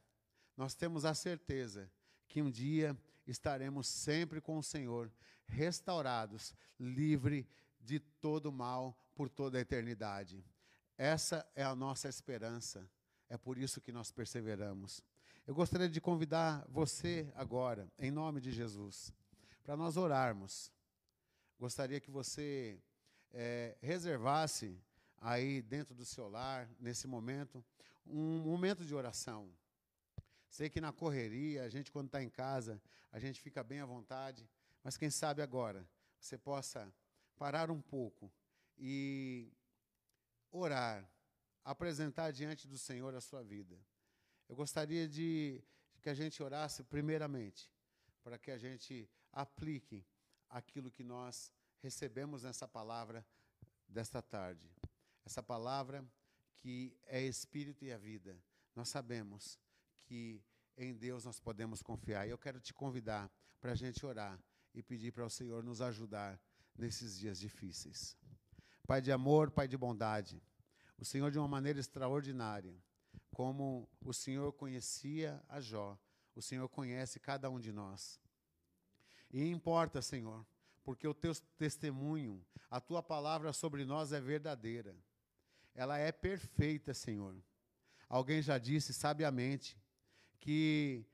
[0.56, 1.92] nós temos a certeza
[2.28, 5.12] que um dia estaremos sempre com o Senhor,
[5.46, 7.48] restaurados, livre
[7.80, 10.44] de todo mal por toda a eternidade.
[10.98, 12.90] Essa é a nossa esperança.
[13.30, 15.04] É por isso que nós perseveramos.
[15.46, 19.14] Eu gostaria de convidar você agora, em nome de Jesus,
[19.64, 20.72] para nós orarmos.
[21.60, 22.82] Gostaria que você
[23.32, 24.78] é, reservasse
[25.20, 27.64] aí dentro do seu lar, nesse momento,
[28.10, 29.52] um momento de oração.
[30.50, 32.82] Sei que na correria, a gente quando está em casa,
[33.12, 34.50] a gente fica bem à vontade,
[34.84, 35.88] mas quem sabe agora
[36.20, 36.92] você possa
[37.38, 38.32] parar um pouco
[38.78, 39.52] e
[40.52, 41.10] orar,
[41.64, 43.78] apresentar diante do Senhor a sua vida.
[44.48, 45.62] Eu gostaria de,
[46.02, 47.70] que a gente orasse primeiramente,
[48.24, 50.06] para que a gente aplique
[50.50, 51.52] aquilo que nós
[51.82, 53.26] recebemos nessa palavra
[53.88, 54.72] desta tarde.
[55.26, 56.06] Essa palavra
[56.58, 58.38] que é espírito e a vida.
[58.76, 59.60] Nós sabemos
[60.04, 60.42] que
[60.78, 62.28] em Deus nós podemos confiar.
[62.28, 64.40] E eu quero te convidar para a gente orar
[64.74, 66.40] e pedir para o Senhor nos ajudar
[66.78, 68.16] nesses dias difíceis.
[68.86, 70.42] Pai de amor, Pai de bondade,
[70.98, 72.76] o Senhor de uma maneira extraordinária
[73.32, 75.96] como o Senhor conhecia a Jó,
[76.34, 78.20] o Senhor conhece cada um de nós.
[79.30, 80.46] E importa, Senhor,
[80.84, 84.96] porque o teu testemunho, a tua palavra sobre nós é verdadeira.
[85.78, 87.36] Ela é perfeita, Senhor.
[88.10, 89.78] Alguém já disse sabiamente
[90.40, 91.06] que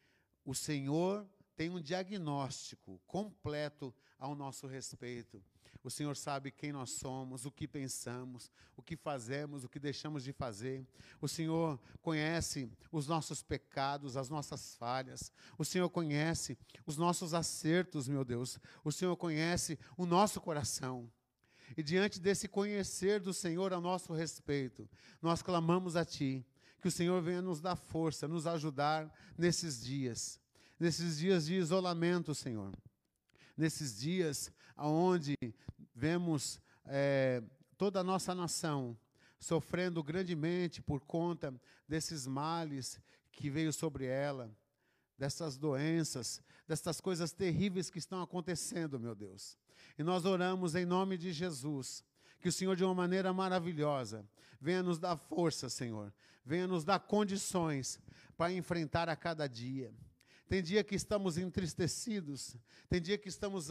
[0.45, 5.43] o Senhor tem um diagnóstico completo ao nosso respeito.
[5.83, 10.23] O Senhor sabe quem nós somos, o que pensamos, o que fazemos, o que deixamos
[10.23, 10.87] de fazer.
[11.19, 15.29] O Senhor conhece os nossos pecados, as nossas falhas.
[15.57, 18.57] O Senhor conhece os nossos acertos, meu Deus.
[18.81, 21.11] O Senhor conhece o nosso coração.
[21.75, 24.89] E diante desse conhecer do Senhor a nosso respeito,
[25.21, 26.45] nós clamamos a Ti,
[26.81, 30.39] que o Senhor venha nos dar força, nos ajudar nesses dias,
[30.79, 32.71] nesses dias de isolamento, Senhor.
[33.55, 35.35] Nesses dias onde
[35.95, 37.41] vemos é,
[37.77, 38.97] toda a nossa nação
[39.39, 41.53] sofrendo grandemente por conta
[41.87, 42.99] desses males
[43.31, 44.55] que veio sobre ela,
[45.17, 49.57] dessas doenças, dessas coisas terríveis que estão acontecendo, meu Deus.
[49.97, 52.03] E nós oramos em nome de Jesus,
[52.39, 54.27] que o Senhor, de uma maneira maravilhosa,
[54.59, 56.13] venha nos dar força, Senhor,
[56.45, 57.99] venha nos dar condições
[58.37, 59.93] para enfrentar a cada dia.
[60.47, 62.55] Tem dia que estamos entristecidos,
[62.89, 63.69] tem dia que estamos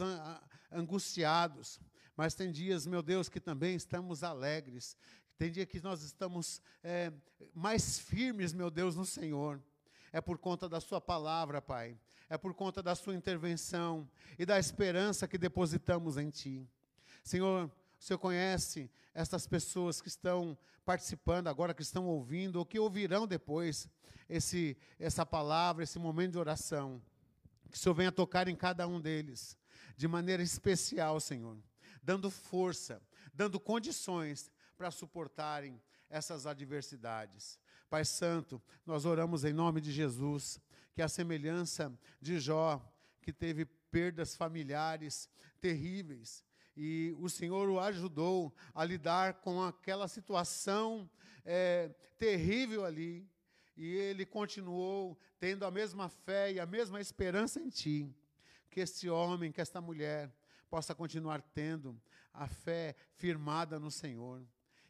[0.71, 1.79] angustiados,
[2.15, 4.97] mas tem dias, meu Deus, que também estamos alegres.
[5.37, 7.11] Tem dia que nós estamos é,
[7.53, 9.61] mais firmes, meu Deus, no Senhor.
[10.11, 11.97] É por conta da Sua palavra, Pai.
[12.33, 14.09] É por conta da Sua intervenção
[14.39, 16.67] e da esperança que depositamos em Ti.
[17.23, 22.79] Senhor, o Senhor conhece estas pessoas que estão participando agora, que estão ouvindo, ou que
[22.79, 23.87] ouvirão depois
[24.27, 26.99] esse, essa palavra, esse momento de oração.
[27.69, 29.55] Que o Senhor venha tocar em cada um deles,
[29.95, 31.55] de maneira especial, Senhor
[32.03, 32.99] dando força,
[33.33, 37.59] dando condições para suportarem essas adversidades.
[37.89, 40.59] Pai Santo, nós oramos em nome de Jesus,
[40.93, 41.91] que a semelhança
[42.21, 42.81] de Jó,
[43.21, 45.29] que teve perdas familiares
[45.59, 46.43] terríveis,
[46.75, 51.09] e o Senhor o ajudou a lidar com aquela situação
[51.45, 53.27] é, terrível ali,
[53.75, 58.15] e ele continuou tendo a mesma fé e a mesma esperança em Ti.
[58.69, 60.31] Que este homem, que esta mulher,
[60.69, 61.99] possa continuar tendo
[62.33, 64.43] a fé firmada no Senhor.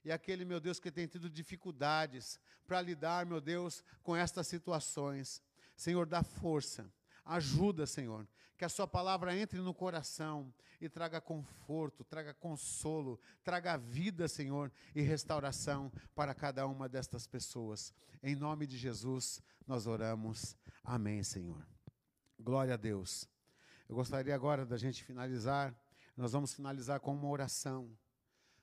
[0.04, 5.42] E aquele, meu Deus, que tem tido dificuldades para lidar, meu Deus, com estas situações.
[5.84, 6.90] Senhor, dá força,
[7.26, 8.26] ajuda, Senhor,
[8.58, 14.72] que a Sua palavra entre no coração e traga conforto, traga consolo, traga vida, Senhor,
[14.96, 17.94] e restauração para cada uma destas pessoas.
[18.22, 20.56] Em nome de Jesus, nós oramos.
[20.86, 21.68] Amém, Senhor.
[22.40, 23.28] Glória a Deus.
[23.90, 25.76] Eu gostaria agora da gente finalizar.
[26.16, 27.92] Nós vamos finalizar com uma oração.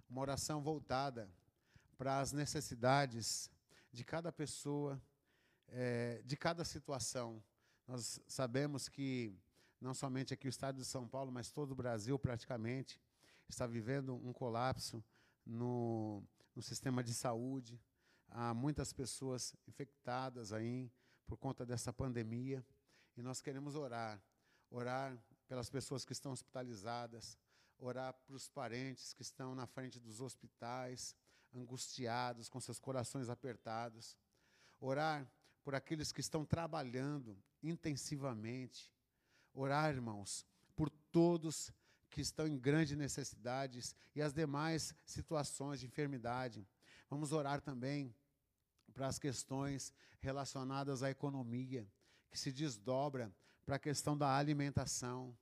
[0.09, 1.31] Uma oração voltada
[1.99, 3.51] para as necessidades
[3.93, 4.99] de cada pessoa,
[5.71, 7.43] é, de cada situação.
[7.87, 9.35] Nós sabemos que
[9.81, 13.01] não somente aqui o estado de São Paulo, mas todo o Brasil praticamente
[13.49, 15.03] está vivendo um colapso
[15.45, 16.23] no,
[16.55, 17.81] no sistema de saúde.
[18.29, 20.91] Há muitas pessoas infectadas aí
[21.27, 22.64] por conta dessa pandemia.
[23.16, 24.23] E nós queremos orar,
[24.71, 25.18] orar
[25.49, 27.37] pelas pessoas que estão hospitalizadas,
[27.79, 31.16] orar para os parentes que estão na frente dos hospitais,
[31.53, 34.16] angustiados, com seus corações apertados.
[34.79, 35.29] Orar
[35.63, 38.91] por aqueles que estão trabalhando intensivamente.
[39.53, 41.73] Orar, irmãos, por todos
[42.11, 46.67] que estão em grandes necessidades e as demais situações de enfermidade.
[47.09, 48.15] Vamos orar também
[48.93, 51.87] para as questões relacionadas à economia,
[52.31, 53.33] que se desdobra
[53.65, 55.37] para a questão da alimentação.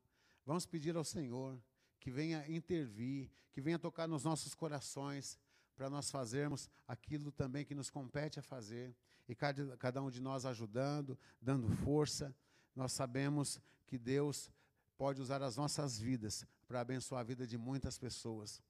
[0.44, 1.60] Vamos pedir ao Senhor
[1.98, 5.38] que venha intervir, que venha tocar nos nossos corações,
[5.74, 8.94] para nós fazermos aquilo também que nos compete a fazer,
[9.28, 12.34] e cada, cada um de nós ajudando, dando força.
[12.74, 14.50] Nós sabemos que Deus
[14.96, 18.62] pode usar as nossas vidas para abençoar a vida de muitas pessoas.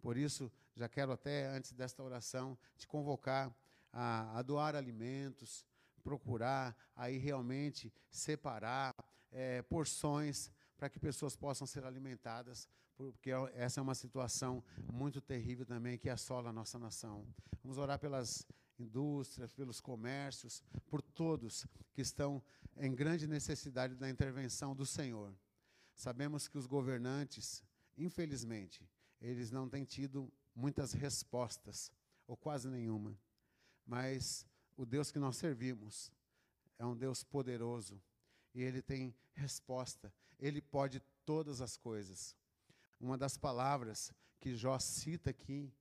[0.00, 3.54] Por isso, já quero até, antes desta oração, te convocar
[3.92, 5.66] a, a doar alimentos,
[6.02, 8.94] procurar aí realmente separar
[9.32, 14.62] é, porções para que pessoas possam ser alimentadas, porque é, essa é uma situação
[14.92, 17.26] muito terrível também que assola a nossa nação.
[17.62, 18.46] Vamos orar pelas
[18.78, 22.42] indústrias, pelos comércios, por todos que estão
[22.76, 25.34] em grande necessidade da intervenção do Senhor.
[25.94, 27.62] Sabemos que os governantes,
[27.96, 28.88] infelizmente,
[29.20, 31.92] eles não têm tido muitas respostas,
[32.26, 33.16] ou quase nenhuma.
[33.86, 34.46] Mas
[34.76, 36.10] o Deus que nós servimos
[36.78, 38.00] é um Deus poderoso
[38.54, 40.12] e ele tem resposta.
[40.38, 42.36] Ele pode todas as coisas.
[43.00, 45.72] Uma das palavras que Jó cita aqui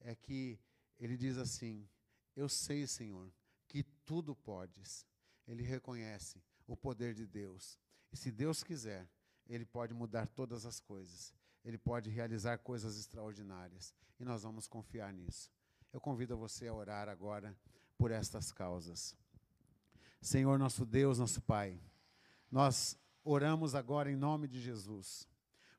[0.00, 0.58] é que
[0.98, 1.88] ele diz assim:
[2.34, 3.32] Eu sei, Senhor,
[3.68, 5.06] que tudo podes.
[5.46, 7.78] Ele reconhece o poder de Deus.
[8.12, 9.08] E se Deus quiser,
[9.48, 11.34] ele pode mudar todas as coisas.
[11.64, 13.94] Ele pode realizar coisas extraordinárias.
[14.18, 15.50] E nós vamos confiar nisso.
[15.92, 17.56] Eu convido você a orar agora
[17.98, 19.16] por estas causas.
[20.20, 21.80] Senhor, nosso Deus, nosso Pai,
[22.50, 25.28] nós oramos agora em nome de Jesus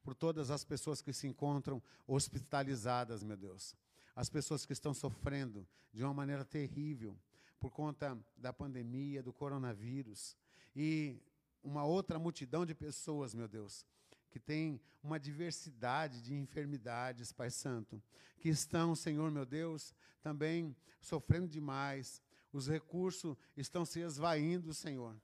[0.03, 3.75] por todas as pessoas que se encontram hospitalizadas, meu Deus.
[4.15, 7.17] As pessoas que estão sofrendo de uma maneira terrível
[7.59, 10.35] por conta da pandemia, do coronavírus.
[10.75, 11.17] E
[11.63, 13.85] uma outra multidão de pessoas, meu Deus,
[14.29, 18.01] que tem uma diversidade de enfermidades, Pai Santo,
[18.39, 22.21] que estão, Senhor meu Deus, também sofrendo demais.
[22.51, 25.15] Os recursos estão se esvaindo, Senhor.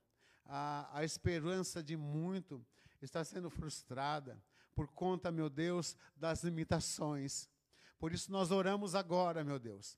[0.45, 2.65] A, a esperança de muito
[3.01, 4.41] está sendo frustrada
[4.73, 7.49] por conta, meu Deus, das limitações.
[7.99, 9.97] Por isso nós oramos agora, meu Deus.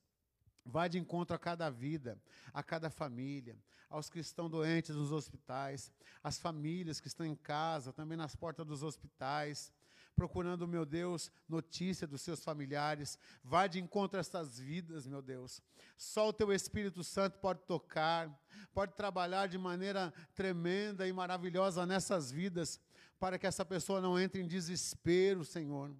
[0.65, 2.19] Vai de encontro a cada vida,
[2.53, 3.55] a cada família,
[3.89, 5.91] aos que estão doentes nos hospitais,
[6.23, 9.71] às famílias que estão em casa, também nas portas dos hospitais,
[10.15, 13.17] procurando, meu Deus, notícia dos seus familiares.
[13.43, 15.61] Vai de encontro a essas vidas, meu Deus.
[15.97, 18.29] Só o teu Espírito Santo pode tocar,
[18.73, 22.79] pode trabalhar de maneira tremenda e maravilhosa nessas vidas,
[23.19, 25.91] para que essa pessoa não entre em desespero, Senhor.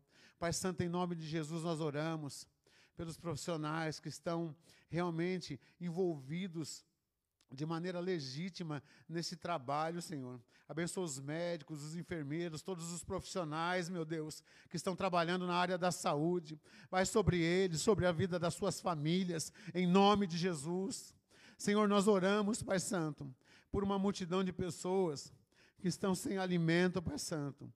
[0.41, 2.47] Pai Santo, em nome de Jesus nós oramos
[2.97, 4.55] pelos profissionais que estão
[4.89, 6.83] realmente envolvidos
[7.51, 10.41] de maneira legítima nesse trabalho, Senhor.
[10.67, 15.77] Abençoa os médicos, os enfermeiros, todos os profissionais, meu Deus, que estão trabalhando na área
[15.77, 16.59] da saúde.
[16.89, 21.13] Vai sobre eles, sobre a vida das suas famílias, em nome de Jesus.
[21.55, 23.31] Senhor, nós oramos, Pai Santo,
[23.71, 25.31] por uma multidão de pessoas
[25.77, 27.71] que estão sem alimento, Pai Santo.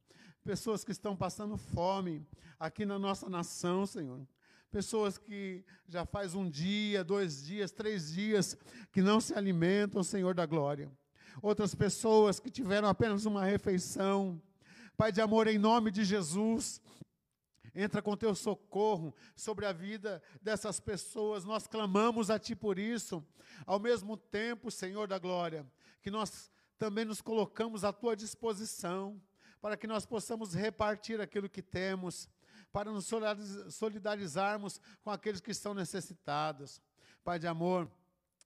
[0.45, 2.23] Pessoas que estão passando fome
[2.59, 4.27] aqui na nossa nação, Senhor.
[4.69, 8.55] Pessoas que já faz um dia, dois dias, três dias
[8.91, 10.91] que não se alimentam, Senhor da glória.
[11.41, 14.39] Outras pessoas que tiveram apenas uma refeição.
[14.95, 16.79] Pai de amor, em nome de Jesus,
[17.73, 21.43] entra com teu socorro sobre a vida dessas pessoas.
[21.43, 23.25] Nós clamamos a Ti por isso.
[23.65, 25.65] Ao mesmo tempo, Senhor da glória,
[26.03, 29.19] que nós também nos colocamos à Tua disposição
[29.66, 32.30] para que nós possamos repartir aquilo que temos,
[32.72, 33.09] para nos
[33.72, 36.80] solidarizarmos com aqueles que estão necessitados.
[37.24, 37.89] Pai de amor,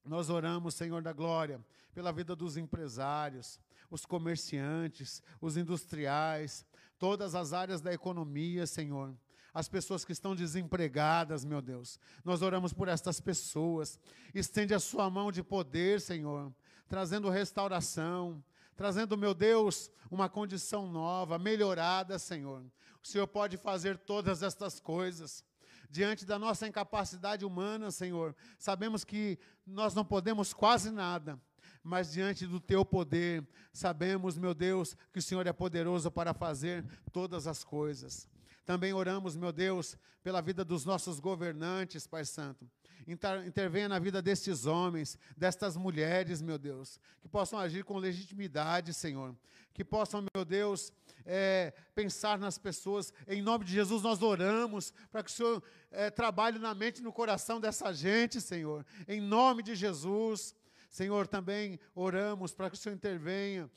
[0.05, 1.59] nós oramos, Senhor da glória,
[1.93, 3.59] pela vida dos empresários,
[3.91, 6.65] os comerciantes, os industriais,
[6.97, 9.13] todas as áreas da economia, Senhor
[9.51, 11.99] as pessoas que estão desempregadas, meu Deus.
[12.23, 13.99] Nós oramos por estas pessoas.
[14.33, 16.53] Estende a sua mão de poder, Senhor,
[16.87, 18.41] trazendo restauração,
[18.79, 22.63] trazendo, meu Deus, uma condição nova, melhorada, Senhor.
[23.03, 25.43] O Senhor pode fazer todas estas coisas.
[25.89, 31.37] Diante da nossa incapacidade humana, Senhor, sabemos que nós não podemos quase nada,
[31.83, 36.85] mas diante do teu poder, sabemos, meu Deus, que o Senhor é poderoso para fazer
[37.11, 38.29] todas as coisas.
[38.65, 42.65] Também oramos, meu Deus, pela vida dos nossos governantes, Pai Santo.
[43.13, 49.35] Intervenha na vida destes homens, destas mulheres, meu Deus, que possam agir com legitimidade, Senhor.
[49.73, 50.91] Que possam, meu Deus,
[51.25, 53.13] é, pensar nas pessoas.
[53.27, 57.03] Em nome de Jesus, nós oramos para que o Senhor é, trabalhe na mente e
[57.03, 58.85] no coração dessa gente, Senhor.
[59.07, 60.55] Em nome de Jesus.
[60.89, 63.69] Senhor, também oramos para que o Senhor intervenha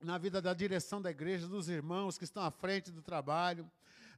[0.00, 3.70] na vida da direção da igreja, dos irmãos que estão à frente do trabalho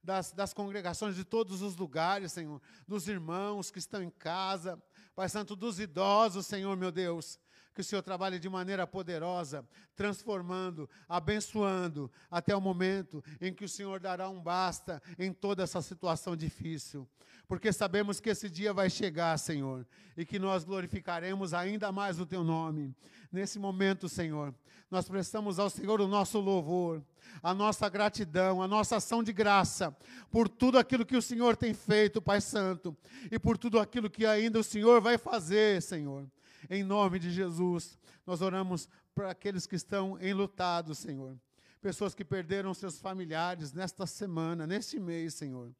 [0.06, 4.80] das, das congregações de todos os lugares, Senhor, dos irmãos que estão em casa,
[5.16, 7.40] Pai Santo, dos idosos, Senhor, meu Deus.
[7.76, 9.62] Que o Senhor trabalhe de maneira poderosa,
[9.94, 15.82] transformando, abençoando, até o momento em que o Senhor dará um basta em toda essa
[15.82, 17.06] situação difícil.
[17.46, 22.24] Porque sabemos que esse dia vai chegar, Senhor, e que nós glorificaremos ainda mais o
[22.24, 22.94] Teu nome.
[23.30, 24.54] Nesse momento, Senhor,
[24.90, 27.04] nós prestamos ao Senhor o nosso louvor
[27.42, 29.94] a nossa gratidão, a nossa ação de graça
[30.30, 32.96] por tudo aquilo que o Senhor tem feito, Pai Santo,
[33.30, 36.26] e por tudo aquilo que ainda o Senhor vai fazer, Senhor.
[36.68, 41.38] Em nome de Jesus, nós oramos para aqueles que estão enlutados, Senhor.
[41.80, 45.74] Pessoas que perderam seus familiares nesta semana, neste mês, Senhor.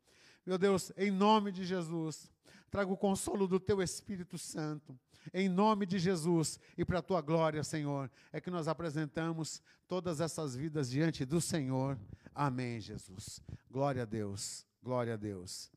[0.44, 2.30] Meu Deus, em nome de Jesus,
[2.70, 4.98] traga o consolo do Teu Espírito Santo
[5.32, 10.20] em nome de Jesus e para a tua glória, Senhor, é que nós apresentamos todas
[10.20, 11.98] essas vidas diante do Senhor.
[12.34, 13.40] Amém, Jesus.
[13.70, 14.66] Glória a Deus.
[14.82, 15.70] Glória a Deus.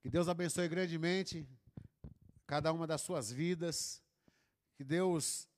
[0.00, 1.46] Que Deus abençoe grandemente
[2.52, 4.02] cada uma das suas vidas.
[4.74, 5.48] Que Deus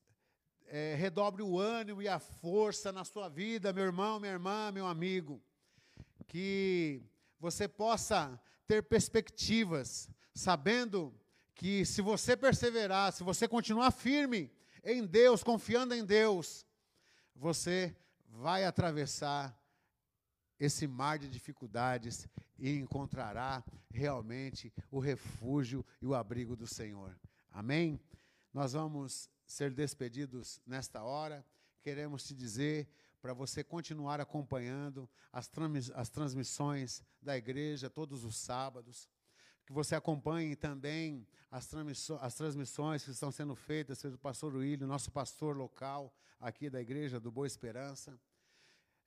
[0.67, 4.87] é, redobre o ânimo e a força na sua vida, meu irmão, minha irmã, meu
[4.87, 5.43] amigo.
[6.29, 7.03] Que
[7.41, 11.13] você possa ter perspectivas, sabendo
[11.53, 14.49] que se você perseverar, se você continuar firme
[14.85, 16.65] em Deus, confiando em Deus,
[17.35, 17.97] você
[18.29, 19.53] vai atravessar
[20.59, 22.29] esse mar de dificuldades
[22.59, 27.19] e encontrará realmente o refúgio e o abrigo do Senhor.
[27.51, 28.01] Amém?
[28.53, 31.45] Nós vamos ser despedidos nesta hora.
[31.83, 32.89] Queremos te dizer
[33.21, 35.51] para você continuar acompanhando as,
[35.95, 39.09] as transmissões da igreja todos os sábados
[39.67, 44.87] que você acompanhe também as, transmissões, as transmissões que estão sendo feitas pelo pastor William,
[44.87, 48.19] nosso pastor local aqui da igreja do Boa Esperança.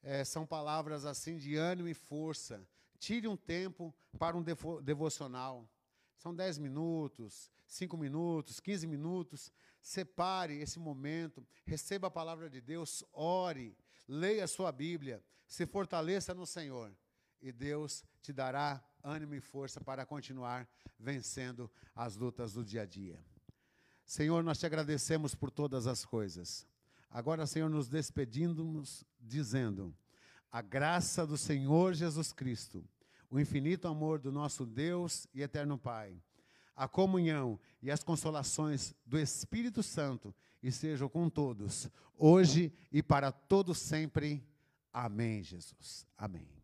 [0.02, 2.66] É, são palavras assim de ânimo e força.
[3.00, 5.70] Tire um tempo para um devo, devocional.
[6.18, 9.52] São 10 minutos, 5 minutos, 15 minutos.
[9.82, 13.78] Separe esse momento, receba a palavra de Deus, ore,
[14.08, 16.91] leia a sua Bíblia, se fortaleça no Senhor
[17.41, 20.68] e Deus te dará ânimo e força para continuar
[21.00, 23.24] vencendo as lutas do dia a dia.
[24.06, 26.66] Senhor, nós te agradecemos por todas as coisas.
[27.10, 29.95] Agora, Senhor, nos despedimos dizendo:
[30.51, 32.84] a graça do Senhor Jesus Cristo,
[33.30, 36.22] o infinito amor do nosso Deus e eterno Pai,
[36.76, 43.78] a comunhão e as consolações do Espírito Santo estejam com todos, hoje e para todos
[43.78, 44.43] sempre.
[44.91, 46.08] Amém, Jesus.
[46.18, 46.57] Amém.